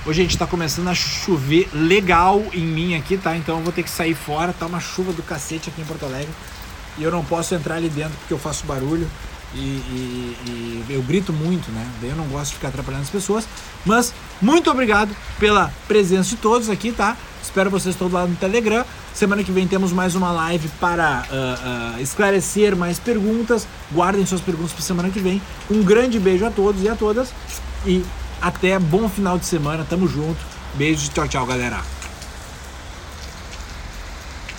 Hoje 0.09 0.23
gente 0.23 0.39
tá 0.39 0.47
começando 0.47 0.89
a 0.89 0.95
chover 0.95 1.69
legal 1.71 2.43
em 2.55 2.65
mim 2.65 2.95
aqui, 2.95 3.19
tá? 3.19 3.37
Então 3.37 3.59
eu 3.59 3.63
vou 3.63 3.71
ter 3.71 3.83
que 3.83 3.91
sair 3.91 4.15
fora, 4.15 4.55
tá 4.55 4.65
uma 4.65 4.81
chuva 4.81 5.13
do 5.13 5.23
cacete 5.23 5.69
aqui 5.69 5.83
em 5.83 5.85
Porto 5.85 6.07
Alegre. 6.07 6.31
E 6.97 7.03
eu 7.03 7.11
não 7.11 7.23
posso 7.23 7.55
entrar 7.55 7.75
ali 7.75 7.91
dentro 7.91 8.17
porque 8.21 8.33
eu 8.33 8.39
faço 8.39 8.65
barulho 8.65 9.07
e, 9.55 9.59
e, 9.59 10.85
e 10.89 10.95
eu 10.95 11.03
grito 11.03 11.31
muito, 11.31 11.71
né? 11.71 11.87
Daí 12.01 12.09
eu 12.09 12.17
não 12.17 12.25
gosto 12.25 12.53
de 12.53 12.55
ficar 12.55 12.69
atrapalhando 12.69 13.03
as 13.03 13.11
pessoas. 13.11 13.47
Mas 13.85 14.15
muito 14.41 14.71
obrigado 14.71 15.15
pela 15.39 15.71
presença 15.87 16.31
de 16.31 16.37
todos 16.37 16.71
aqui, 16.71 16.91
tá? 16.91 17.15
Espero 17.43 17.69
vocês 17.69 17.95
todos 17.95 18.15
lá 18.15 18.27
no 18.27 18.35
Telegram. 18.35 18.87
Semana 19.13 19.45
que 19.45 19.53
vem 19.53 19.69
temos 19.69 19.93
mais 19.93 20.15
uma 20.15 20.33
live 20.33 20.71
para 20.81 21.27
uh, 21.31 21.99
uh, 21.99 22.03
esclarecer 22.03 22.75
mais 22.75 22.99
perguntas. 22.99 23.69
Guardem 23.93 24.25
suas 24.25 24.41
perguntas 24.41 24.73
para 24.73 24.81
semana 24.81 25.11
que 25.11 25.21
vem. 25.21 25.43
Um 25.71 25.83
grande 25.83 26.19
beijo 26.19 26.47
a 26.47 26.51
todos 26.51 26.83
e 26.83 26.89
a 26.89 26.95
todas. 26.95 27.29
E 27.87 28.03
até 28.41 28.79
bom 28.79 29.09
final 29.09 29.39
de 29.39 29.47
semana. 29.47 29.85
Tamo 29.89 30.07
junto. 30.07 30.39
Beijo, 30.75 31.11
tchau, 31.11 31.29
tchau, 31.29 31.47
galera. 31.47 31.98